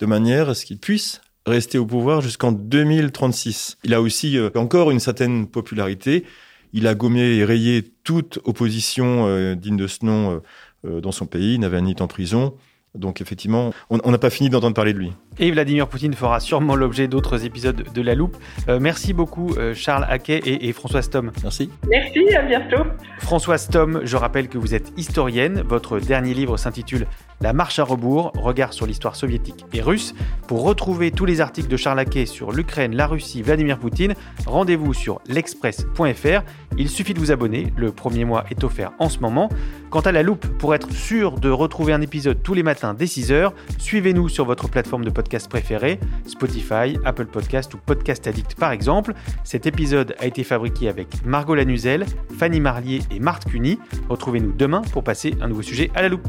de 0.00 0.06
manière 0.06 0.48
à 0.48 0.54
ce 0.54 0.64
qu'il 0.64 0.78
puisse 0.78 1.20
rester 1.46 1.76
au 1.76 1.84
pouvoir 1.84 2.22
jusqu'en 2.22 2.52
2036. 2.52 3.76
Il 3.84 3.92
a 3.92 4.00
aussi 4.00 4.38
euh, 4.38 4.48
encore 4.54 4.90
une 4.90 5.00
certaine 5.00 5.46
popularité. 5.46 6.24
Il 6.72 6.86
a 6.86 6.94
gommé 6.94 7.36
et 7.36 7.44
rayé 7.44 7.84
toute 8.02 8.38
opposition 8.44 9.54
digne 9.54 9.76
de 9.76 9.86
ce 9.86 10.04
nom 10.04 10.42
dans 10.82 11.12
son 11.12 11.24
pays. 11.24 11.54
Il 11.54 11.60
n'avait 11.60 11.80
ni 11.80 11.94
en 12.00 12.08
prison. 12.08 12.54
Donc 12.94 13.20
effectivement, 13.20 13.72
on 13.90 14.10
n'a 14.10 14.18
pas 14.18 14.30
fini 14.30 14.50
d'entendre 14.50 14.74
parler 14.74 14.92
de 14.92 14.98
lui. 14.98 15.12
Et 15.38 15.50
Vladimir 15.50 15.88
Poutine 15.88 16.14
fera 16.14 16.38
sûrement 16.38 16.76
l'objet 16.76 17.08
d'autres 17.08 17.44
épisodes 17.44 17.84
de 17.92 18.02
La 18.02 18.14
Loupe. 18.14 18.36
Euh, 18.68 18.78
merci 18.80 19.12
beaucoup 19.12 19.54
euh, 19.56 19.74
Charles 19.74 20.06
Haquet 20.08 20.38
et, 20.44 20.68
et, 20.68 20.72
François 20.72 21.02
Stom. 21.02 21.32
Merci. 21.42 21.70
Merci, 21.88 22.34
à 22.36 22.42
bientôt. 22.42 22.84
François 23.18 23.58
Stom, 23.58 24.02
je 24.04 24.16
rappelle 24.16 24.48
que 24.48 24.58
vous 24.58 24.74
êtes 24.74 24.92
historienne. 24.96 25.64
Votre 25.66 25.98
dernier 25.98 26.34
livre 26.34 26.56
s'intitule 26.56 27.08
La 27.40 27.52
marche 27.52 27.80
à 27.80 27.84
rebours, 27.84 28.32
regard 28.36 28.72
sur 28.72 28.86
l'histoire 28.86 29.16
soviétique 29.16 29.64
et 29.72 29.80
russe. 29.80 30.14
Pour 30.46 30.62
retrouver 30.62 31.10
tous 31.10 31.24
les 31.24 31.40
articles 31.40 31.68
de 31.68 31.76
Charles 31.76 31.98
Haquet 31.98 32.26
sur 32.26 32.52
l'Ukraine, 32.52 32.94
la 32.94 33.08
Russie, 33.08 33.42
Vladimir 33.42 33.78
Poutine, 33.78 34.14
rendez-vous 34.46 34.94
sur 34.94 35.20
l'express.fr. 35.26 36.42
Il 36.76 36.88
suffit 36.88 37.14
de 37.14 37.18
vous 37.18 37.32
abonner, 37.32 37.72
le 37.76 37.92
premier 37.92 38.24
mois 38.24 38.44
est 38.50 38.62
offert 38.62 38.92
en 38.98 39.08
ce 39.08 39.18
moment. 39.18 39.48
Quant 39.90 40.00
à 40.00 40.10
La 40.10 40.24
Loupe, 40.24 40.46
pour 40.58 40.74
être 40.74 40.90
sûr 40.90 41.38
de 41.38 41.48
retrouver 41.48 41.92
un 41.92 42.00
épisode 42.00 42.42
tous 42.42 42.54
les 42.54 42.64
matins 42.64 42.94
dès 42.94 43.04
6h, 43.04 43.52
suivez-nous 43.78 44.28
sur 44.28 44.44
votre 44.44 44.68
plateforme 44.68 45.04
de 45.04 45.10
podcast 45.10 45.23
podcast 45.24 45.48
préférés, 45.48 45.98
Spotify, 46.26 46.98
Apple 47.06 47.24
Podcast 47.24 47.72
ou 47.72 47.78
Podcast 47.78 48.26
Addict 48.26 48.56
par 48.56 48.72
exemple. 48.72 49.14
Cet 49.42 49.66
épisode 49.66 50.14
a 50.18 50.26
été 50.26 50.44
fabriqué 50.44 50.88
avec 50.88 51.24
Margot 51.24 51.54
Lanuzel, 51.54 52.04
Fanny 52.38 52.60
Marlier 52.60 53.00
et 53.10 53.20
Marthe 53.20 53.46
Cuny. 53.46 53.78
Retrouvez-nous 54.10 54.52
demain 54.52 54.82
pour 54.92 55.02
passer 55.02 55.34
un 55.40 55.48
nouveau 55.48 55.62
sujet 55.62 55.90
à 55.94 56.02
la 56.02 56.10
loupe. 56.10 56.28